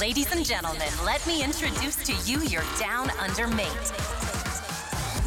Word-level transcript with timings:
Ladies 0.00 0.30
and 0.30 0.44
gentlemen, 0.44 0.88
let 1.06 1.26
me 1.26 1.42
introduce 1.42 1.96
to 2.04 2.12
you 2.30 2.42
your 2.42 2.62
down 2.78 3.08
under 3.18 3.48
mate. 3.48 3.92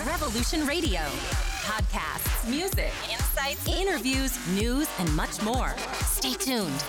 Revolution 0.05 0.63
Radio. 0.67 0.99
Podcasts, 1.65 2.47
music, 2.47 2.91
insights, 3.11 3.67
interviews, 3.67 4.37
news, 4.49 4.87
and 4.99 5.11
much 5.15 5.41
more. 5.41 5.73
Stay 6.05 6.33
tuned. 6.33 6.83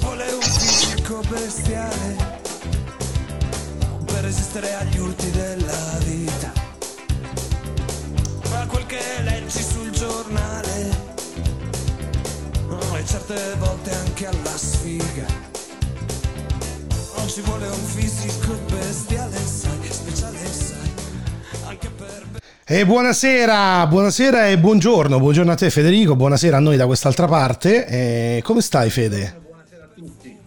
Vuole 0.00 0.32
un 0.32 0.42
fisico 0.42 1.20
bestiale 1.28 2.40
per 4.04 4.24
resistere 4.24 4.74
agli 4.74 4.98
urti 4.98 5.30
della 5.30 5.73
certe 13.26 13.56
volte 13.58 13.90
anche 13.90 14.26
alla 14.26 14.56
sfiga. 14.56 15.26
Non 17.16 17.28
ci 17.28 17.40
vuole 17.40 17.66
un 17.66 17.72
fisico 17.72 18.54
bestiale, 18.68 19.36
sai, 19.36 19.78
speciale, 19.82 20.46
sai, 20.46 20.92
anche 21.64 21.88
per... 21.88 22.40
E 22.66 22.84
buonasera, 22.84 23.86
buonasera 23.86 24.48
e 24.48 24.58
buongiorno, 24.58 25.18
buongiorno 25.18 25.52
a 25.52 25.54
te 25.54 25.70
Federico, 25.70 26.16
buonasera 26.16 26.58
a 26.58 26.60
noi 26.60 26.76
da 26.76 26.86
quest'altra 26.86 27.26
parte. 27.26 27.86
E 27.86 28.40
come 28.42 28.60
stai 28.60 28.90
Fede? 28.90 29.40
Buonasera 29.48 29.84
a 29.84 29.88
tutti. 29.94 30.38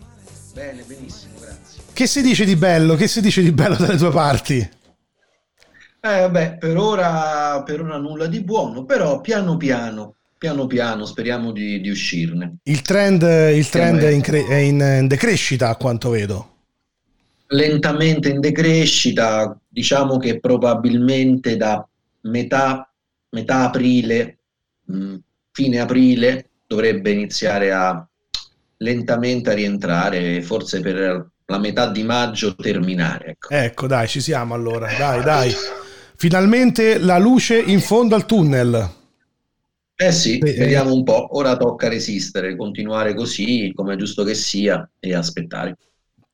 Bene, 0.54 0.84
benissimo, 0.86 1.34
grazie. 1.40 1.82
Che 1.92 2.08
si 2.08 2.22
dice 2.22 2.46
di 2.46 2.56
bello? 2.56 2.96
Che 2.96 3.08
si 3.08 3.22
dice 3.22 3.42
di 3.42 3.52
bello 3.52 3.76
dalle 3.76 3.98
tue 3.98 4.12
parti? 4.12 4.58
Eh, 6.00 6.20
vabbè, 6.20 6.58
per 6.60 6.78
ora, 6.78 7.62
per 7.64 7.82
ora 7.82 7.98
nulla 7.98 8.28
di 8.28 8.42
buono, 8.44 8.86
però 8.86 9.20
piano 9.20 9.58
piano, 9.58 10.17
piano 10.38 10.68
piano 10.68 11.06
speriamo 11.06 11.52
di, 11.52 11.82
di 11.82 11.90
uscirne. 11.90 12.58
Il 12.64 12.82
trend, 12.82 13.22
il 13.22 13.70
trend 13.70 14.02
è, 14.02 14.10
in 14.10 14.22
cre- 14.22 14.46
è 14.46 14.56
in 14.56 15.06
decrescita 15.08 15.70
a 15.70 15.76
quanto 15.76 16.10
vedo. 16.10 16.56
Lentamente 17.48 18.30
in 18.30 18.40
decrescita, 18.40 19.58
diciamo 19.68 20.18
che 20.18 20.40
probabilmente 20.40 21.56
da 21.56 21.88
metà, 22.22 22.92
metà 23.30 23.62
aprile, 23.62 24.38
mh, 24.86 25.16
fine 25.52 25.80
aprile, 25.80 26.50
dovrebbe 26.68 27.12
iniziare 27.12 27.72
a 27.72 28.06
lentamente 28.80 29.50
a 29.50 29.54
rientrare, 29.54 30.42
forse 30.42 30.82
per 30.82 31.30
la 31.46 31.58
metà 31.58 31.90
di 31.90 32.04
maggio 32.04 32.54
terminare. 32.56 33.32
Ecco. 33.32 33.54
Ecco, 33.54 33.88
dai, 33.88 34.08
ci 34.08 34.20
siamo 34.20 34.54
allora. 34.54 34.92
Dai, 34.98 35.24
dai. 35.24 35.54
Finalmente 36.16 37.00
la 37.00 37.18
luce 37.18 37.58
in 37.58 37.80
fondo 37.80 38.16
al 38.16 38.26
tunnel. 38.26 38.96
Eh 40.00 40.12
sì, 40.12 40.38
Beh, 40.38 40.54
vediamo 40.54 40.94
un 40.94 41.04
po'. 41.04 41.36
Ora 41.38 41.58
tocca 41.58 41.88
resistere, 41.90 42.56
continuare 42.56 43.16
così, 43.16 43.72
come 43.74 43.96
è 43.96 43.98
giusto 43.98 44.24
che 44.24 44.36
sia, 44.36 44.88
e 45.00 45.16
aspettare. 45.16 45.76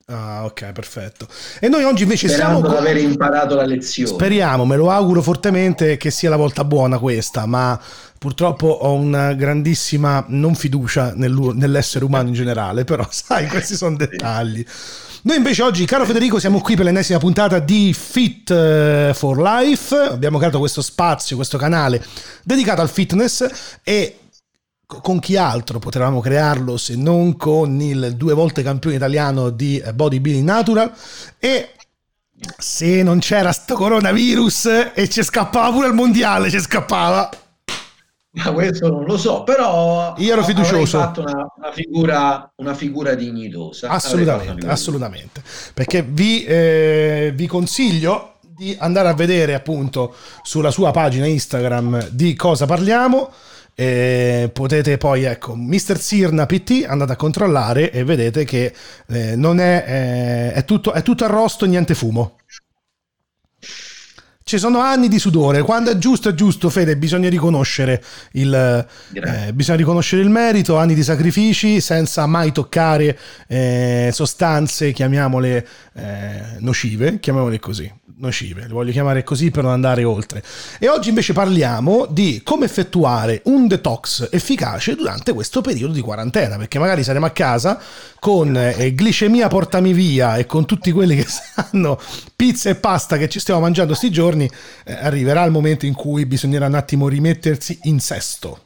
Ah, 0.08 0.44
ok, 0.44 0.74
perfetto. 0.74 1.28
E 1.62 1.70
noi 1.70 1.84
oggi 1.84 2.04
invece 2.04 2.28
Sperando 2.28 2.68
siamo. 2.68 2.82
di 2.82 2.90
aver 2.90 2.98
imparato 3.02 3.56
la 3.56 3.64
lezione. 3.66 4.10
Speriamo, 4.12 4.66
me 4.66 4.76
lo 4.76 4.90
auguro 4.92 5.22
fortemente 5.22 5.96
che 5.96 6.12
sia 6.12 6.30
la 6.30 6.36
volta 6.36 6.66
buona 6.66 7.00
questa, 7.00 7.46
ma 7.46 7.80
purtroppo 8.20 8.68
ho 8.68 8.94
una 8.94 9.34
grandissima 9.34 10.26
non 10.28 10.56
fiducia 10.56 11.14
nell'essere 11.16 12.04
umano 12.04 12.28
in 12.28 12.34
generale, 12.34 12.84
però 12.84 13.08
sai, 13.12 13.48
questi 13.48 13.76
sono 13.76 13.96
dettagli. 13.96 14.66
Noi 15.26 15.38
invece 15.38 15.64
oggi, 15.64 15.86
caro 15.86 16.06
Federico, 16.06 16.38
siamo 16.38 16.60
qui 16.60 16.76
per 16.76 16.84
l'ennesima 16.84 17.18
puntata 17.18 17.60
di 17.60 17.94
Fit 17.94 18.52
eh, 18.52 19.14
for 19.16 19.40
Life. 19.40 19.96
Abbiamo 19.96 20.38
creato 20.38 20.60
questo 20.60 20.82
spazio, 20.82 21.38
questo 21.38 21.58
canale 21.58 22.04
dedicato 22.44 22.82
al 22.82 22.90
fitness 22.90 23.80
e 23.84 24.20
co- 24.86 25.00
con 25.00 25.20
chi 25.20 25.38
altro 25.38 25.80
potevamo 25.80 26.20
crearlo 26.20 26.76
se 26.76 26.98
non 26.98 27.38
con 27.38 27.80
il 27.80 28.16
due 28.18 28.34
volte 28.34 28.64
campione 28.64 28.98
italiano 28.98 29.50
di 29.50 29.78
eh, 29.78 29.94
bodybuilding 29.94 30.46
natural 30.46 30.92
e 31.40 31.70
se 32.58 33.02
non 33.02 33.20
c'era 33.20 33.54
sto 33.54 33.76
coronavirus 33.76 34.92
e 34.94 35.08
ci 35.08 35.24
scappava 35.24 35.72
pure 35.72 35.88
il 35.88 35.94
mondiale, 35.94 36.50
ci 36.50 36.60
scappava. 36.60 37.30
Ma 38.36 38.52
questo 38.52 38.90
non 38.90 39.04
lo 39.06 39.16
so, 39.18 39.44
però 39.44 40.16
Io 40.18 40.34
ero 40.34 40.44
fiducioso. 40.44 40.98
fatto 40.98 41.22
una, 41.22 41.48
una 41.56 41.72
figura, 41.72 42.52
una 42.56 42.74
figura 42.74 43.14
dignitosa. 43.14 43.90
Assolutamente, 43.90 44.54
figura 44.54 44.72
assolutamente. 44.72 45.44
Perché 45.74 46.02
vi, 46.02 46.44
eh, 46.44 47.32
vi 47.36 47.46
consiglio 47.46 48.38
di 48.42 48.76
andare 48.80 49.10
a 49.10 49.14
vedere 49.14 49.54
appunto 49.54 50.16
sulla 50.42 50.72
sua 50.72 50.90
pagina 50.90 51.28
Instagram 51.28 52.10
di 52.10 52.34
cosa 52.36 52.66
parliamo. 52.66 53.32
Eh, 53.76 54.50
potete 54.52 54.98
poi, 54.98 55.24
ecco, 55.24 55.56
Mr. 55.56 55.98
Sirna 56.00 56.46
PT, 56.48 56.86
andate 56.88 57.14
a 57.14 57.16
controllare 57.16 57.92
e 57.92 58.04
vedete 58.04 58.46
che 58.46 58.74
eh, 59.10 59.36
non 59.36 59.60
è, 59.60 59.84
eh, 59.88 60.54
è, 60.54 60.66
tutto, 60.66 60.94
è 60.94 61.04
tutto 61.04 61.26
arrosto, 61.26 61.66
niente 61.66 61.94
fumo. 61.94 62.38
Ci 64.46 64.58
sono 64.58 64.80
anni 64.80 65.08
di 65.08 65.20
sudore, 65.20 65.62
quando 65.62 65.92
è 65.92 65.98
giusto 65.98 66.28
è 66.28 66.34
giusto, 66.34 66.70
Fede, 66.70 66.98
bisogna 66.98 67.30
riconoscere 67.30 68.04
il, 68.34 68.54
eh, 69.14 69.54
bisogna 69.54 69.78
riconoscere 69.78 70.22
il 70.22 70.30
merito, 70.30 70.78
anni 70.78 70.94
di 70.94 71.04
sacrifici 71.04 71.80
senza 71.80 72.26
mai 72.26 72.52
toccare 72.52 73.18
eh, 73.48 74.10
sostanze, 74.12 74.92
chiamiamole 74.92 75.68
eh, 75.94 76.42
nocive, 76.60 77.20
chiamiamole 77.20 77.60
così, 77.60 77.90
nocive, 78.24 78.62
le 78.62 78.74
voglio 78.74 78.92
chiamare 78.92 79.24
così 79.24 79.52
per 79.52 79.64
non 79.64 79.74
andare 79.74 80.04
oltre. 80.04 80.44
E 80.80 80.88
oggi 80.88 81.10
invece 81.10 81.34
parliamo 81.34 82.06
di 82.10 82.42
come 82.44 82.66
effettuare 82.66 83.42
un 83.46 83.68
detox 83.68 84.30
efficace 84.32 84.96
durante 84.96 85.34
questo 85.34 85.62
periodo 85.62 85.94
di 85.94 86.02
quarantena, 86.02 86.58
perché 86.58 86.80
magari 86.80 87.04
saremo 87.04 87.26
a 87.26 87.32
casa 87.32 87.80
con 88.20 88.56
eh, 88.56 88.92
glicemia 88.92 89.48
portami 89.50 89.94
via 89.94 90.38
e 90.38 90.46
con 90.46 90.66
tutti 90.66 90.92
quelli 90.92 91.16
che 91.16 91.26
sanno 91.28 92.00
pizza 92.36 92.70
e 92.70 92.76
pasta 92.76 93.18
che 93.18 93.30
ci 93.30 93.40
stiamo 93.40 93.60
mangiando 93.60 93.94
sti 93.94 94.10
giorni, 94.10 94.50
eh, 94.86 94.94
arriverà 94.94 95.44
il 95.44 95.52
momento 95.52 95.86
in 95.86 95.94
cui 95.94 96.26
bisognerà 96.26 96.68
un 96.68 96.76
attimo 96.76 97.08
rimettersi 97.08 97.80
in 97.84 98.00
sesto. 98.00 98.62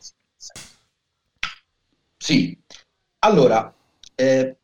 Sì, 2.16 2.58
allora, 3.20 3.74
eh, 4.16 4.58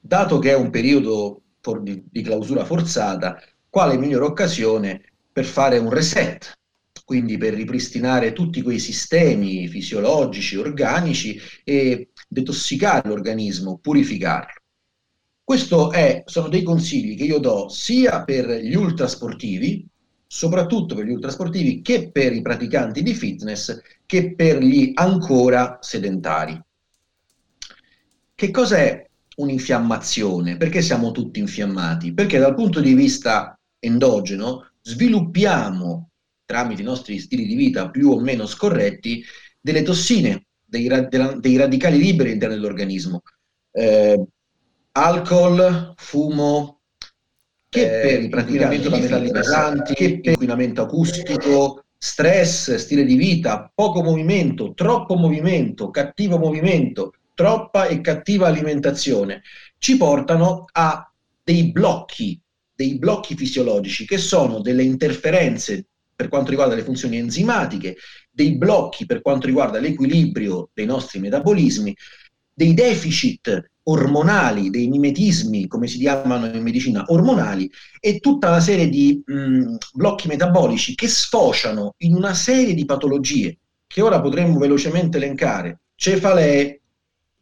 dato 0.00 0.38
che 0.38 0.50
è 0.50 0.56
un 0.56 0.70
periodo 0.70 1.42
di, 1.80 2.02
di 2.10 2.22
clausura 2.22 2.64
forzata, 2.64 3.40
quale 3.70 3.96
migliore 3.96 4.24
occasione 4.24 5.00
per 5.32 5.44
fare 5.44 5.78
un 5.78 5.90
reset, 5.90 6.58
quindi 7.04 7.38
per 7.38 7.54
ripristinare 7.54 8.32
tutti 8.32 8.62
quei 8.62 8.78
sistemi 8.78 9.68
fisiologici, 9.68 10.56
organici 10.56 11.40
e 11.64 12.10
detossicare 12.28 13.08
l'organismo, 13.08 13.78
purificarlo. 13.78 14.60
Questo 15.42 15.90
è, 15.90 16.22
sono 16.26 16.48
dei 16.48 16.62
consigli 16.62 17.16
che 17.16 17.24
io 17.24 17.38
do 17.38 17.68
sia 17.68 18.22
per 18.22 18.48
gli 18.60 18.74
ultrasportivi, 18.74 19.84
soprattutto 20.26 20.94
per 20.94 21.06
gli 21.06 21.10
ultrasportivi, 21.12 21.80
che 21.82 22.10
per 22.12 22.32
i 22.32 22.42
praticanti 22.42 23.02
di 23.02 23.14
fitness, 23.14 23.80
che 24.06 24.34
per 24.34 24.62
gli 24.62 24.92
ancora 24.94 25.78
sedentari. 25.80 26.60
Che 28.32 28.50
cos'è 28.52 29.04
un'infiammazione? 29.36 30.56
Perché 30.56 30.82
siamo 30.82 31.10
tutti 31.10 31.40
infiammati? 31.40 32.14
Perché 32.14 32.38
dal 32.38 32.54
punto 32.54 32.80
di 32.80 32.94
vista 32.94 33.59
endogeno 33.80 34.70
sviluppiamo, 34.82 36.10
tramite 36.44 36.82
i 36.82 36.84
nostri 36.84 37.18
stili 37.18 37.46
di 37.46 37.54
vita 37.54 37.90
più 37.90 38.10
o 38.10 38.20
meno 38.20 38.46
scorretti, 38.46 39.24
delle 39.60 39.82
tossine, 39.82 40.46
dei, 40.64 40.86
ra- 40.88 41.08
dei 41.38 41.56
radicali 41.56 41.98
liberi 41.98 42.28
all'interno 42.30 42.54
dell'organismo. 42.54 43.22
Eh, 43.72 44.24
alcol, 44.92 45.94
fumo, 45.96 46.80
che 47.68 47.82
Eh, 47.82 48.00
per 48.00 48.22
i 48.22 48.28
praticanti 48.28 48.78
di 48.80 48.88
metalli 48.88 49.30
pesanti, 49.30 49.94
che 49.94 50.20
per 50.20 50.32
inquinamento 50.32 50.82
acustico, 50.82 51.84
stress, 51.96 52.74
stile 52.76 53.04
di 53.04 53.14
vita, 53.14 53.70
poco 53.72 54.02
movimento, 54.02 54.72
troppo 54.74 55.16
movimento, 55.16 55.90
cattivo 55.90 56.38
movimento, 56.38 57.12
troppa 57.34 57.86
e 57.86 58.00
cattiva 58.00 58.48
alimentazione, 58.48 59.42
ci 59.78 59.96
portano 59.96 60.64
a 60.72 61.12
dei 61.44 61.70
blocchi, 61.70 62.40
dei 62.80 62.96
blocchi 62.96 63.36
fisiologici 63.36 64.06
che 64.06 64.16
sono 64.16 64.62
delle 64.62 64.82
interferenze 64.82 65.84
per 66.16 66.28
quanto 66.30 66.48
riguarda 66.48 66.74
le 66.74 66.82
funzioni 66.82 67.18
enzimatiche, 67.18 67.96
dei 68.30 68.56
blocchi 68.56 69.04
per 69.04 69.20
quanto 69.20 69.46
riguarda 69.46 69.78
l'equilibrio 69.78 70.70
dei 70.72 70.86
nostri 70.86 71.18
metabolismi, 71.18 71.94
dei 72.54 72.72
deficit 72.72 73.72
ormonali, 73.82 74.70
dei 74.70 74.88
mimetismi, 74.88 75.66
come 75.66 75.88
si 75.88 75.98
chiamano 75.98 76.46
in 76.46 76.62
medicina, 76.62 77.04
ormonali, 77.08 77.70
e 78.00 78.18
tutta 78.18 78.48
una 78.48 78.60
serie 78.60 78.88
di 78.88 79.22
mh, 79.26 79.76
blocchi 79.92 80.26
metabolici 80.28 80.94
che 80.94 81.06
sfociano 81.06 81.92
in 81.98 82.14
una 82.14 82.32
serie 82.32 82.72
di 82.72 82.86
patologie 82.86 83.58
che 83.86 84.00
ora 84.00 84.22
potremmo 84.22 84.58
velocemente 84.58 85.18
elencare, 85.18 85.80
cefalee, 85.96 86.80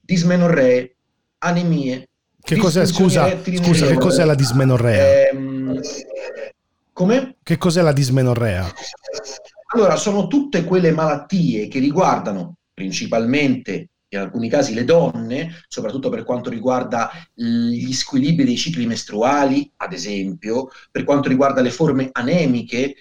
dismenorree, 0.00 0.96
anemie. 1.38 2.07
Che 2.48 2.56
cos'è, 2.56 2.86
scusa, 2.86 3.42
scusa, 3.44 3.86
che 3.88 3.94
cos'è 3.96 4.24
la 4.24 4.34
dismenorrea? 4.34 5.28
Ehm, 5.28 5.78
come? 6.94 7.34
Che 7.42 7.58
cos'è 7.58 7.82
la 7.82 7.92
dismenorrea? 7.92 8.72
Allora, 9.74 9.96
sono 9.96 10.28
tutte 10.28 10.64
quelle 10.64 10.90
malattie 10.90 11.68
che 11.68 11.78
riguardano 11.78 12.54
principalmente 12.72 13.90
in 14.08 14.18
alcuni 14.20 14.48
casi 14.48 14.72
le 14.72 14.86
donne, 14.86 15.62
soprattutto 15.68 16.08
per 16.08 16.24
quanto 16.24 16.48
riguarda 16.48 17.10
gli 17.34 17.92
squilibri 17.92 18.46
dei 18.46 18.56
cicli 18.56 18.86
mestruali, 18.86 19.70
ad 19.76 19.92
esempio, 19.92 20.70
per 20.90 21.04
quanto 21.04 21.28
riguarda 21.28 21.60
le 21.60 21.70
forme 21.70 22.08
anemiche, 22.12 22.94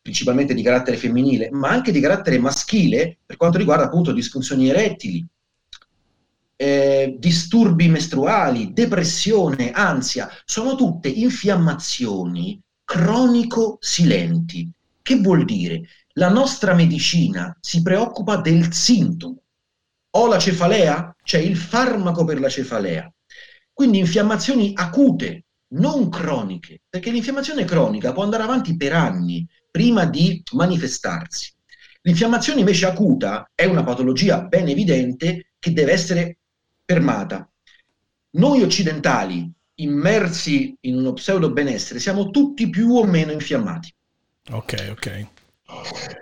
principalmente 0.00 0.54
di 0.54 0.62
carattere 0.62 0.96
femminile, 0.96 1.48
ma 1.50 1.70
anche 1.70 1.90
di 1.90 1.98
carattere 1.98 2.38
maschile, 2.38 3.18
per 3.26 3.36
quanto 3.36 3.58
riguarda 3.58 3.86
appunto 3.86 4.12
disfunzioni 4.12 4.68
erettili, 4.68 5.26
eh, 6.56 7.16
disturbi 7.18 7.88
mestruali, 7.88 8.72
depressione, 8.72 9.70
ansia, 9.70 10.28
sono 10.44 10.74
tutte 10.74 11.08
infiammazioni 11.08 12.60
cronico-silenti. 12.84 14.70
Che 15.00 15.16
vuol 15.16 15.44
dire? 15.44 15.82
La 16.14 16.28
nostra 16.28 16.74
medicina 16.74 17.56
si 17.60 17.82
preoccupa 17.82 18.36
del 18.36 18.72
sintomo. 18.72 19.42
Ho 20.10 20.26
la 20.26 20.38
cefalea? 20.38 21.16
C'è 21.22 21.38
il 21.38 21.56
farmaco 21.56 22.24
per 22.24 22.38
la 22.38 22.48
cefalea. 22.48 23.10
Quindi 23.72 23.98
infiammazioni 23.98 24.72
acute, 24.74 25.46
non 25.68 26.10
croniche, 26.10 26.82
perché 26.88 27.10
l'infiammazione 27.10 27.64
cronica 27.64 28.12
può 28.12 28.22
andare 28.22 28.42
avanti 28.42 28.76
per 28.76 28.92
anni 28.92 29.48
prima 29.70 30.04
di 30.04 30.42
manifestarsi. 30.52 31.50
L'infiammazione 32.02 32.60
invece 32.60 32.86
acuta 32.86 33.50
è 33.54 33.64
una 33.64 33.82
patologia 33.82 34.42
ben 34.42 34.68
evidente 34.68 35.52
che 35.58 35.72
deve 35.72 35.92
essere 35.92 36.38
fermata. 36.92 37.48
Noi 38.32 38.62
occidentali, 38.62 39.50
immersi 39.76 40.76
in 40.80 40.96
uno 40.96 41.14
pseudo 41.14 41.50
benessere, 41.50 41.98
siamo 41.98 42.30
tutti 42.30 42.68
più 42.68 42.94
o 42.94 43.04
meno 43.04 43.32
infiammati. 43.32 43.92
Ok, 44.50 44.88
ok. 44.90 45.26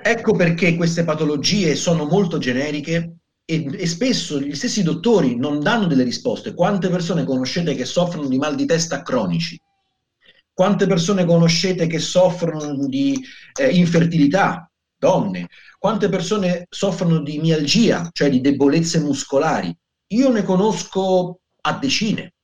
Ecco 0.03 0.37
perché 0.37 0.77
queste 0.77 1.03
patologie 1.03 1.75
sono 1.75 2.05
molto 2.05 2.39
generiche 2.39 3.17
e, 3.45 3.67
e, 3.73 3.87
spesso 3.87 4.41
gli 4.41 4.55
stessi 4.55 4.85
dottori 4.85 5.37
non 5.37 5.61
danno 5.61 5.87
delle 5.87 6.05
risposte. 6.05 6.55
Quante 6.55 6.89
persone 6.89 7.25
conoscete 7.25 7.75
che 7.75 7.85
soffrono 7.85 8.29
di 8.29 8.39
mal 8.39 8.55
di 8.55 8.67
testa 8.67 9.03
cronici? 9.03 9.61
Quante 10.53 10.87
persone 10.87 11.25
conoscete 11.25 11.87
che 11.89 11.99
soffrono 11.99 12.87
di 12.87 13.21
eh, 13.59 13.71
infertilità? 13.71 14.71
Donne. 14.97 15.49
Quante 15.79 16.09
persone 16.09 16.67
soffrono 16.69 17.23
di 17.23 17.39
mialgia, 17.39 18.09
cioè 18.13 18.29
di 18.31 18.41
debolezze 18.41 19.01
muscolari? 19.01 19.75
Io 20.13 20.31
ne 20.31 20.43
conosco 20.43 21.41
a 21.61 21.79
decine 21.79 22.35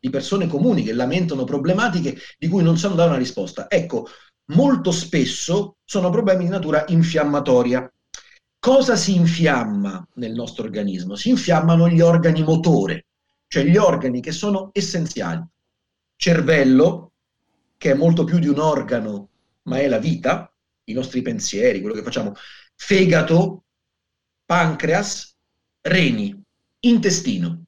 di 0.00 0.10
persone 0.10 0.46
comuni 0.48 0.82
che 0.82 0.92
lamentano 0.92 1.44
problematiche 1.44 2.18
di 2.38 2.48
cui 2.48 2.62
non 2.62 2.76
sanno 2.76 2.96
dare 2.96 3.10
una 3.10 3.18
risposta. 3.18 3.70
Ecco, 3.70 4.08
molto 4.46 4.90
spesso 4.90 5.76
sono 5.84 6.10
problemi 6.10 6.44
di 6.44 6.50
natura 6.50 6.84
infiammatoria. 6.88 7.90
Cosa 8.58 8.96
si 8.96 9.14
infiamma 9.14 10.06
nel 10.14 10.32
nostro 10.32 10.64
organismo? 10.64 11.14
Si 11.14 11.28
infiammano 11.28 11.88
gli 11.88 12.00
organi 12.00 12.42
motore, 12.42 13.06
cioè 13.46 13.64
gli 13.64 13.76
organi 13.76 14.20
che 14.20 14.32
sono 14.32 14.70
essenziali. 14.72 15.42
Cervello, 16.16 17.12
che 17.76 17.92
è 17.92 17.94
molto 17.94 18.24
più 18.24 18.38
di 18.38 18.48
un 18.48 18.58
organo, 18.58 19.28
ma 19.62 19.78
è 19.78 19.86
la 19.86 19.98
vita, 19.98 20.52
i 20.84 20.92
nostri 20.92 21.22
pensieri, 21.22 21.80
quello 21.80 21.94
che 21.94 22.02
facciamo. 22.02 22.32
Fegato, 22.74 23.64
pancreas, 24.44 25.36
reni 25.80 26.43
intestino. 26.88 27.64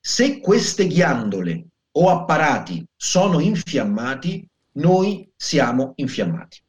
Se 0.00 0.40
queste 0.40 0.86
ghiandole 0.86 1.66
o 1.92 2.10
apparati 2.10 2.86
sono 2.96 3.40
infiammati, 3.40 4.46
noi 4.72 5.28
siamo 5.36 5.92
infiammati. 5.96 6.60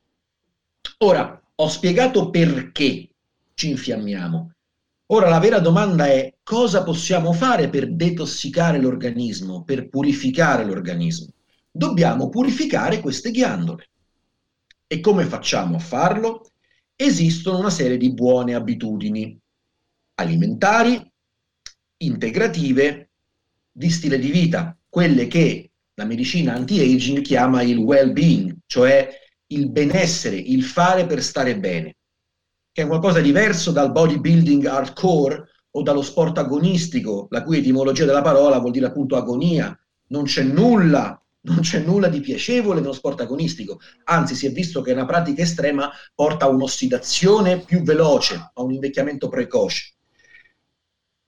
Ora, 1.00 1.42
ho 1.56 1.68
spiegato 1.68 2.30
perché 2.30 3.10
ci 3.54 3.70
infiammiamo. 3.70 4.52
Ora 5.12 5.30
la 5.30 5.40
vera 5.40 5.60
domanda 5.60 6.06
è 6.06 6.36
cosa 6.44 6.84
possiamo 6.84 7.34
fare 7.34 7.70
per 7.70 7.92
detossicare 7.94 8.80
l'organismo, 8.80 9.64
per 9.64 9.90
purificare 9.90 10.64
l'organismo? 10.66 11.34
Dobbiamo 11.72 12.30
purificare 12.30 13.00
queste 13.00 13.32
ghiandole. 13.32 13.90
E 14.88 15.00
come 15.00 15.26
facciamo 15.26 15.78
a 15.78 15.80
farlo? 15.80 16.50
Esistono 16.96 17.60
una 17.60 17.70
serie 17.70 17.98
di 17.98 18.14
buone 18.14 18.56
abitudini 18.56 19.38
alimentari, 20.16 21.09
integrative 22.02 23.10
di 23.72 23.90
stile 23.90 24.20
di 24.20 24.32
vita, 24.32 24.78
quelle 24.88 25.28
che 25.28 25.72
la 25.96 26.06
medicina 26.06 26.54
anti-aging 26.54 27.22
chiama 27.22 27.62
il 27.62 27.78
well-being, 27.78 28.56
cioè 28.66 29.10
il 29.48 29.70
benessere, 29.70 30.36
il 30.38 30.64
fare 30.64 31.06
per 31.06 31.22
stare 31.22 31.58
bene, 31.58 31.96
che 32.72 32.84
è 32.84 32.88
qualcosa 32.88 33.20
diverso 33.20 33.72
dal 33.72 33.92
bodybuilding 33.92 34.66
hardcore 34.66 35.48
o 35.72 35.82
dallo 35.82 36.02
sport 36.02 36.38
agonistico, 36.38 37.28
la 37.30 37.44
cui 37.44 37.58
etimologia 37.58 38.06
della 38.06 38.22
parola 38.22 38.60
vuol 38.60 38.72
dire 38.72 38.86
appunto 38.86 39.16
agonia. 39.16 39.78
Non 40.08 40.24
c'è 40.24 40.44
nulla, 40.44 41.22
non 41.42 41.60
c'è 41.60 41.80
nulla 41.80 42.08
di 42.08 42.22
piacevole 42.22 42.80
nello 42.80 42.94
sport 42.94 43.22
agonistico, 43.22 43.80
anzi 44.06 44.36
si 44.36 44.46
è 44.46 44.52
visto 44.52 44.82
che 44.82 44.94
una 44.94 45.06
pratica 45.06 45.42
estrema 45.42 45.92
porta 46.16 46.46
a 46.46 46.50
un'ossidazione 46.50 47.60
più 47.60 47.84
veloce, 47.84 48.36
a 48.54 48.62
un 48.62 48.72
invecchiamento 48.72 49.28
precoce 49.28 49.96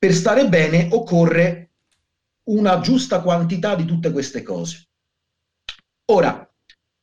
per 0.02 0.16
stare 0.16 0.50
bene 0.50 0.88
occorre 0.90 1.70
una 2.46 2.80
giusta 2.80 3.22
quantità 3.22 3.76
di 3.76 3.86
tutte 3.86 4.12
queste 4.12 4.42
cose. 4.42 4.88
Ora, 6.06 6.52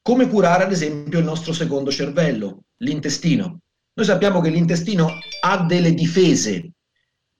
come 0.03 0.27
curare 0.27 0.65
ad 0.65 0.73
esempio 0.73 1.21
il 1.21 1.25
nostro 1.25 1.53
secondo 1.53 1.93
cervello, 1.93 2.65
l'intestino? 2.79 3.61
Noi 3.93 4.05
sappiamo 4.05 4.41
che 4.41 4.51
l'intestino 4.51 5.13
ha 5.43 5.59
delle 5.59 5.95
difese, 5.95 6.73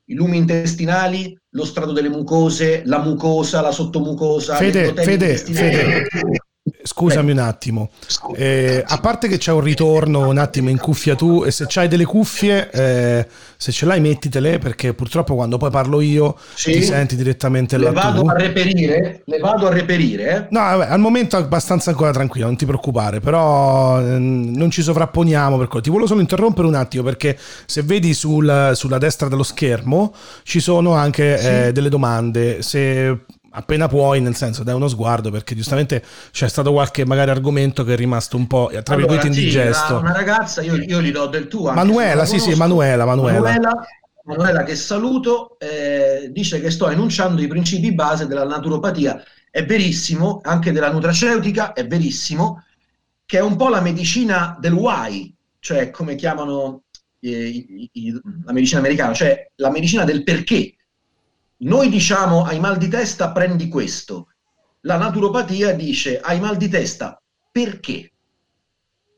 i 0.05 0.15
lumi 0.15 0.37
intestinali, 0.37 1.37
lo 1.49 1.65
strato 1.65 1.91
delle 1.91 2.09
mucose, 2.09 2.85
la 2.85 3.01
mucosa, 3.01 3.61
la 3.61 3.73
sottomucosa. 3.73 4.55
Fede, 4.55 4.95
Fede, 4.95 5.39
Fede, 5.39 6.07
Scusami 6.99 7.31
un 7.31 7.39
attimo, 7.39 7.91
eh, 8.35 8.83
a 8.85 8.99
parte 8.99 9.29
che 9.29 9.39
c'è 9.39 9.53
un 9.53 9.61
ritorno 9.61 10.27
un 10.27 10.37
attimo 10.37 10.69
in 10.69 10.79
cuffia 10.79 11.15
tu 11.15 11.45
e 11.47 11.53
se 11.53 11.67
c'hai 11.69 11.87
delle 11.87 12.05
cuffie, 12.05 12.69
eh, 12.73 13.27
se 13.57 13.71
ce 13.71 13.87
l'hai 13.87 14.01
mettitele 14.01 14.59
perché 14.59 14.95
purtroppo 14.95 15.37
quando 15.37 15.59
poi 15.59 15.71
parlo 15.71 16.01
io 16.01 16.37
sì. 16.55 16.73
ti 16.73 16.83
senti 16.83 17.15
direttamente 17.15 17.79
le 17.79 17.93
vado 17.93 18.23
tu. 18.23 18.29
a 18.29 18.33
reperire, 18.33 19.23
le 19.25 19.39
vado 19.39 19.69
a 19.69 19.73
reperire. 19.73 20.49
No, 20.51 20.59
vabbè, 20.59 20.91
al 20.91 20.99
momento 20.99 21.37
è 21.37 21.41
abbastanza 21.41 21.91
ancora 21.91 22.11
tranquillo, 22.11 22.47
non 22.47 22.57
ti 22.57 22.67
preoccupare, 22.67 23.21
però 23.21 24.01
eh, 24.01 24.19
non 24.19 24.69
ci 24.71 24.83
sovrapponiamo 24.83 25.57
per 25.57 25.69
quello. 25.69 25.83
Ti 25.83 25.91
volevo 25.91 26.09
solo 26.09 26.21
interrompere 26.21 26.67
un 26.67 26.75
attimo 26.75 27.05
perché 27.05 27.39
se 27.65 27.83
vedi 27.83 28.13
sul, 28.13 28.73
sulla 28.75 28.99
destra 28.99 29.29
dello 29.29 29.45
schermo 29.45 30.13
ci 30.43 30.59
sono 30.59 30.95
anche 30.95 31.39
sì. 31.39 31.47
Eh, 31.47 31.73
delle 31.73 31.91
domande, 31.91 32.61
se 32.63 33.19
appena 33.59 33.89
puoi, 33.89 34.21
nel 34.21 34.37
senso 34.37 34.63
dai 34.63 34.75
uno 34.75 34.89
sguardo 34.89 35.31
perché 35.31 35.55
giustamente 35.57 36.03
c'è 36.31 36.49
stato 36.49 36.73
qualche 36.73 37.05
magari 37.05 37.31
argomento 37.31 37.83
che 37.85 37.95
è 37.95 37.97
rimasto 37.97 38.37
un 38.37 38.47
po' 38.47 38.71
tra 38.83 38.95
virgolette 38.95 39.27
allora, 39.27 39.41
indigesto. 39.41 39.97
Sì, 39.97 40.03
una 40.03 40.13
ragazza, 40.13 40.63
io, 40.63 40.77
io, 40.77 41.03
gli 41.03 41.11
do 41.11 41.27
del 41.27 41.49
tuo. 41.49 41.73
Manuela, 41.73 42.25
sì, 42.25 42.39
sì, 42.39 42.55
Manuela, 42.55 43.05
Manuela. 43.05 43.41
Manuela, 43.41 43.87
Manuela 44.25 44.63
che 44.63 44.77
saluto, 44.77 45.59
eh, 45.59 46.29
dice 46.31 46.61
che 46.61 46.71
sto 46.71 46.89
enunciando 46.89 47.43
i 47.43 47.49
principi 47.49 47.93
base 47.93 48.27
della 48.27 48.45
naturopatia. 48.45 49.23
È 49.51 49.65
verissimo, 49.65 50.41
anche 50.45 50.71
della 50.71 50.93
nutraceutica, 50.93 51.73
è 51.73 51.87
verissimo, 51.87 52.65
che 53.27 53.39
è 53.39 53.43
un 53.43 53.57
po' 53.57 53.69
la 53.69 53.81
medicina 53.81 54.57
del 54.61 54.73
why, 54.73 55.35
cioè 55.59 55.91
come 55.91 56.15
chiamano 56.15 56.83
eh, 57.21 57.49
i, 57.49 57.91
i, 57.93 58.21
la 58.45 58.53
medicina 58.53 58.79
americana, 58.79 59.13
cioè 59.15 59.51
la 59.57 59.71
medicina 59.71 60.05
del 60.05 60.23
perché 60.23 60.75
noi 61.59 61.89
diciamo 61.89 62.45
hai 62.45 62.61
mal 62.61 62.77
di 62.77 62.89
testa, 62.89 63.33
prendi 63.33 63.69
questo. 63.69 64.29
La 64.83 64.97
naturopatia 64.97 65.75
dice 65.75 66.21
hai 66.21 66.39
mal 66.39 66.57
di 66.57 66.69
testa, 66.69 67.21
perché? 67.51 68.13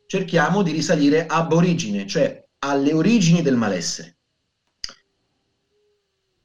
Cerchiamo 0.07 0.63
di 0.63 0.73
risalire 0.73 1.27
ab 1.27 1.53
origine, 1.53 2.07
cioè 2.07 2.43
alle 2.61 2.93
origini 2.93 3.43
del 3.43 3.57
malessere. 3.57 4.17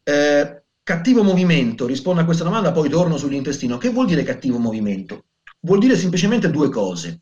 Eh, 0.04 0.64
cattivo 0.84 1.24
movimento, 1.24 1.88
rispondo 1.88 2.22
a 2.22 2.26
questa 2.26 2.44
domanda, 2.44 2.72
poi 2.72 2.90
torno 2.90 3.18
sull'intestino. 3.18 3.78
Che 3.78 3.90
vuol 3.90 4.06
dire 4.06 4.24
cattivo 4.24 4.60
movimento? 4.60 5.26
Vuol 5.62 5.80
dire 5.80 5.96
semplicemente 5.96 6.52
due 6.52 6.70
cose. 6.70 7.22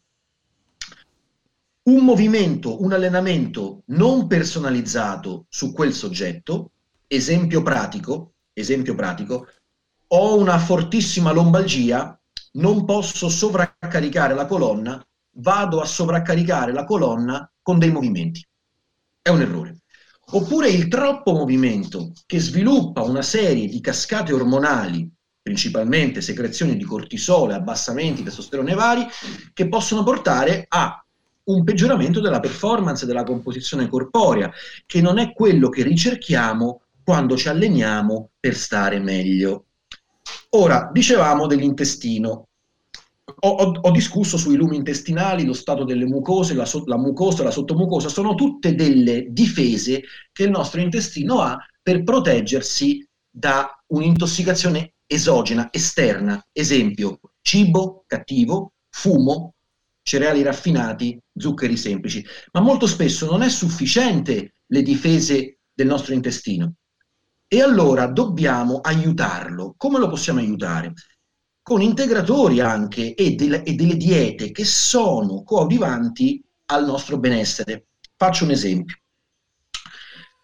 Un 1.83 2.03
movimento, 2.03 2.81
un 2.81 2.91
allenamento 2.93 3.83
non 3.87 4.27
personalizzato 4.27 5.45
su 5.49 5.71
quel 5.73 5.93
soggetto, 5.93 6.71
esempio 7.07 7.61
pratico, 7.61 8.32
esempio 8.53 8.95
pratico, 8.95 9.47
ho 10.07 10.37
una 10.37 10.59
fortissima 10.59 11.31
lombalgia, 11.31 12.19
non 12.53 12.85
posso 12.85 13.29
sovraccaricare 13.29 14.35
la 14.35 14.45
colonna, 14.45 15.03
vado 15.37 15.81
a 15.81 15.85
sovraccaricare 15.85 16.71
la 16.71 16.83
colonna 16.85 17.49
con 17.61 17.79
dei 17.79 17.91
movimenti. 17.91 18.45
È 19.21 19.29
un 19.29 19.41
errore. 19.41 19.77
Oppure 20.31 20.69
il 20.69 20.87
troppo 20.87 21.33
movimento 21.33 22.11
che 22.25 22.39
sviluppa 22.39 23.01
una 23.01 23.21
serie 23.21 23.67
di 23.67 23.81
cascate 23.81 24.33
ormonali, 24.33 25.09
principalmente 25.41 26.21
secrezioni 26.21 26.77
di 26.77 26.83
cortisole, 26.83 27.53
abbassamenti 27.53 28.17
di 28.17 28.23
testosterone 28.23 28.73
vari, 28.73 29.05
che 29.51 29.67
possono 29.67 30.03
portare 30.03 30.65
a 30.69 31.03
un 31.45 31.63
peggioramento 31.65 32.21
della 32.21 32.39
performance 32.39 33.05
della 33.05 33.23
composizione 33.23 33.89
corporea, 33.89 34.51
che 34.85 35.01
non 35.01 35.17
è 35.17 35.33
quello 35.33 35.67
che 35.67 35.83
ricerchiamo 35.83 36.82
quando 37.03 37.35
ci 37.35 37.49
alleniamo 37.49 38.31
per 38.39 38.55
stare 38.55 38.99
meglio. 38.99 39.65
Ora, 40.51 40.89
dicevamo 40.91 41.47
dell'intestino. 41.47 42.47
Ho, 43.39 43.49
ho, 43.49 43.71
ho, 43.81 43.91
discusso 43.91 44.37
sui 44.37 44.55
lumi 44.55 44.75
intestinali, 44.77 45.45
lo 45.45 45.53
stato 45.53 45.83
delle 45.83 46.05
mucose, 46.05 46.53
la, 46.53 46.67
la 46.85 46.97
mucosa, 46.97 47.43
la 47.43 47.51
sottomucosa, 47.51 48.09
sono 48.09 48.35
tutte 48.35 48.75
delle 48.75 49.27
difese 49.29 50.03
che 50.31 50.43
il 50.43 50.49
nostro 50.49 50.81
intestino 50.81 51.41
ha 51.41 51.57
per 51.81 52.03
proteggersi 52.03 53.05
da 53.29 53.69
un'intossicazione 53.87 54.93
esogena, 55.05 55.69
esterna. 55.71 56.45
Esempio, 56.51 57.19
cibo 57.41 58.03
cattivo, 58.07 58.73
fumo, 58.89 59.55
cereali 60.03 60.43
raffinati, 60.43 61.19
zuccheri 61.35 61.77
semplici. 61.77 62.23
Ma 62.51 62.61
molto 62.61 62.87
spesso 62.87 63.25
non 63.25 63.41
è 63.41 63.49
sufficiente 63.49 64.55
le 64.67 64.81
difese 64.81 65.59
del 65.73 65.87
nostro 65.87 66.13
intestino. 66.13 66.75
E 67.53 67.61
allora 67.61 68.07
dobbiamo 68.07 68.79
aiutarlo. 68.81 69.75
Come 69.77 69.99
lo 69.99 70.09
possiamo 70.09 70.39
aiutare? 70.39 70.93
Con 71.61 71.83
integratori 71.83 72.59
anche 72.59 73.13
e, 73.13 73.35
del, 73.35 73.61
e 73.63 73.75
delle 73.75 73.95
diete 73.95 74.49
che 74.49 74.65
sono 74.65 75.43
coadiuvanti 75.43 76.43
al 76.71 76.83
nostro 76.83 77.19
benessere. 77.19 77.85
Faccio 78.17 78.45
un 78.45 78.49
esempio. 78.49 78.97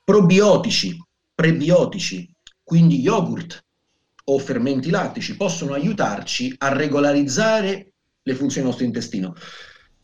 Probiotici, 0.04 1.04
prebiotici, 1.34 2.32
quindi 2.62 3.00
yogurt 3.00 3.66
o 4.26 4.38
fermenti 4.38 4.92
lattici 4.92 5.36
possono 5.36 5.74
aiutarci 5.74 6.54
a 6.60 6.72
regolarizzare 6.72 7.94
le 8.22 8.36
funzioni 8.36 8.62
del 8.62 8.66
nostro 8.68 8.86
intestino. 8.86 9.34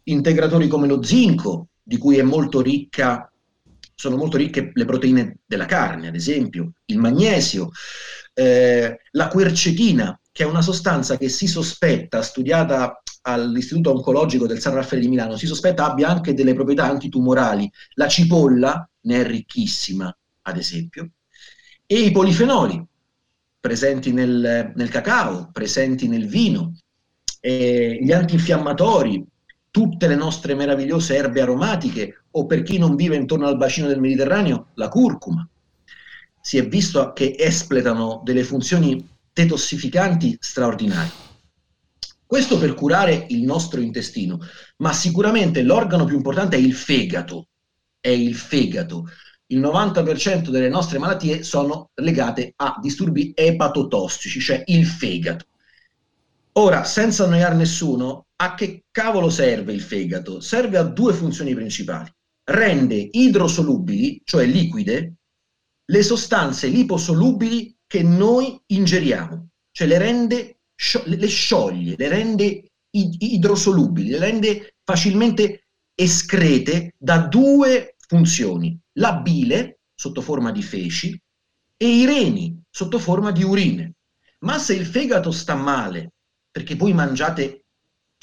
Integratori 0.06 0.68
come 0.68 0.88
lo 0.88 1.04
zinco, 1.04 1.68
di 1.84 2.00
cui 2.00 2.18
è 2.18 2.24
molto 2.24 2.62
ricca, 2.62 3.32
sono 3.96 4.18
molto 4.18 4.38
ricche 4.38 4.72
le 4.74 4.86
proteine 4.86 5.38
della 5.46 5.66
carne, 5.66 6.10
ad 6.10 6.16
esempio, 6.16 6.74
il 6.86 7.00
magnesio, 7.00 7.72
eh, 8.34 9.00
la 9.12 9.28
quercetina, 9.30 10.20
che 10.32 10.44
è 10.44 10.46
una 10.46 10.62
sostanza 10.62 11.18
che 11.18 11.30
si 11.30 11.48
sospetta, 11.48 12.22
studiata 12.22 13.02
all'Istituto 13.22 13.92
Oncologico 13.92 14.46
del 14.46 14.60
San 14.60 14.74
Raffaele 14.74 15.06
di 15.06 15.10
Milano, 15.10 15.38
si 15.38 15.48
sospetta 15.48 15.86
abbia 15.86 16.10
anche 16.10 16.34
delle 16.34 16.54
proprietà 16.54 16.86
antitumorali. 16.86 17.72
La 17.94 18.08
cipolla 18.08 18.88
ne 19.02 19.22
è 19.22 19.26
ricchissima, 19.26 20.16
ad 20.44 20.58
esempio, 20.58 21.12
e 21.86 22.00
i 22.00 22.12
polifenoli 22.12 22.86
presenti 23.60 24.12
nel, 24.12 24.74
nel 24.76 24.90
cacao, 24.90 25.50
presenti 25.52 26.08
nel 26.08 26.28
vino, 26.28 26.76
eh, 27.40 27.98
gli 28.02 28.12
antinfiammatori, 28.12 29.26
tutte 29.76 30.08
le 30.08 30.16
nostre 30.16 30.56
meravigliose 30.56 31.18
erbe 31.18 31.42
aromatiche 31.42 32.22
o 32.32 32.46
per 32.46 32.64
chi 32.64 32.78
non 32.78 32.96
vive 32.96 33.18
intorno 33.18 33.46
al 33.46 33.58
bacino 33.58 33.88
del 33.88 34.00
Mediterraneo, 34.00 34.68
la 34.76 34.88
curcuma. 34.88 35.46
Si 36.40 36.58
è 36.58 36.66
visto 36.66 37.12
che 37.12 37.36
espletano 37.38 38.22
delle 38.24 38.46
funzioni 38.46 39.06
detossificanti 39.34 40.38
straordinarie. 40.40 41.12
Questo 42.26 42.58
per 42.58 42.74
curare 42.74 43.26
il 43.28 43.44
nostro 43.44 43.82
intestino, 43.82 44.40
ma 44.78 44.94
sicuramente 44.94 45.62
l'organo 45.62 46.06
più 46.06 46.16
importante 46.16 46.56
è 46.56 46.60
il 46.60 46.74
fegato. 46.74 47.50
È 48.00 48.08
il 48.08 48.34
fegato. 48.34 49.10
Il 49.48 49.60
90% 49.60 50.52
delle 50.52 50.70
nostre 50.70 51.00
malattie 51.00 51.44
sono 51.44 51.90
legate 51.96 52.54
a 52.56 52.78
disturbi 52.82 53.34
epatotossici, 53.36 54.40
cioè 54.40 54.64
il 54.68 54.86
fegato. 54.86 55.48
Ora, 56.54 56.86
senza 56.86 57.26
annoiare 57.26 57.56
nessuno, 57.56 58.25
a 58.38 58.54
che 58.54 58.86
cavolo 58.92 59.30
serve 59.30 59.74
il 59.74 59.82
fegato? 59.82 60.40
Serve 60.40 60.78
a 60.78 60.84
due 60.84 61.14
funzioni 61.14 61.54
principali. 61.54 62.12
Rende 62.44 63.10
idrosolubili, 63.12 64.22
cioè 64.24 64.46
liquide, 64.46 65.16
le 65.86 66.04
sostanze 66.04 66.68
liposolubili 66.68 67.76
che 67.88 68.04
noi 68.04 68.60
ingeriamo, 68.68 69.50
cioè 69.72 69.88
le 69.88 69.98
rende, 69.98 70.60
le 71.06 71.28
scioglie, 71.28 71.96
le 71.98 72.08
rende 72.08 72.72
idrosolubili, 72.92 74.10
le 74.10 74.20
rende 74.20 74.76
facilmente 74.84 75.68
escrete 75.94 76.94
da 76.98 77.20
due 77.20 77.96
funzioni, 78.08 78.78
la 78.94 79.16
bile 79.16 79.80
sotto 79.94 80.22
forma 80.22 80.52
di 80.52 80.62
feci 80.62 81.20
e 81.78 81.88
i 81.88 82.06
reni 82.06 82.62
sotto 82.70 83.00
forma 83.00 83.32
di 83.32 83.44
urine. 83.44 83.96
Ma 84.40 84.58
se 84.58 84.76
il 84.76 84.86
fegato 84.86 85.32
sta 85.32 85.56
male, 85.56 86.14
perché 86.52 86.76
voi 86.76 86.94
mangiate 86.94 87.65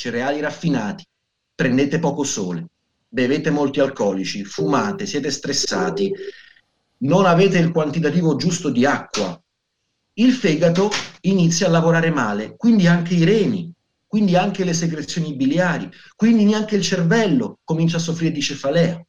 cereali 0.03 0.41
raffinati, 0.41 1.07
prendete 1.55 2.01
poco 2.01 2.25
sole, 2.25 2.67
bevete 3.07 3.51
molti 3.51 3.79
alcolici, 3.79 4.45
fumate, 4.45 5.07
siete 5.07 5.31
stressati, 5.31 6.13
non 6.99 7.25
avete 7.25 7.59
il 7.59 7.71
quantitativo 7.71 8.35
giusto 8.35 8.71
di 8.71 8.85
acqua, 8.85 9.41
il 10.15 10.33
fegato 10.33 10.91
inizia 11.21 11.69
a 11.69 11.71
lavorare 11.71 12.11
male, 12.11 12.57
quindi 12.57 12.89
anche 12.89 13.15
i 13.15 13.23
reni, 13.23 13.73
quindi 14.05 14.35
anche 14.35 14.65
le 14.65 14.73
secrezioni 14.73 15.37
biliari, 15.37 15.89
quindi 16.17 16.45
neanche 16.45 16.75
il 16.75 16.83
cervello 16.83 17.61
comincia 17.63 17.99
a 17.99 18.01
soffrire 18.01 18.33
di 18.33 18.43
cefalea. 18.43 19.01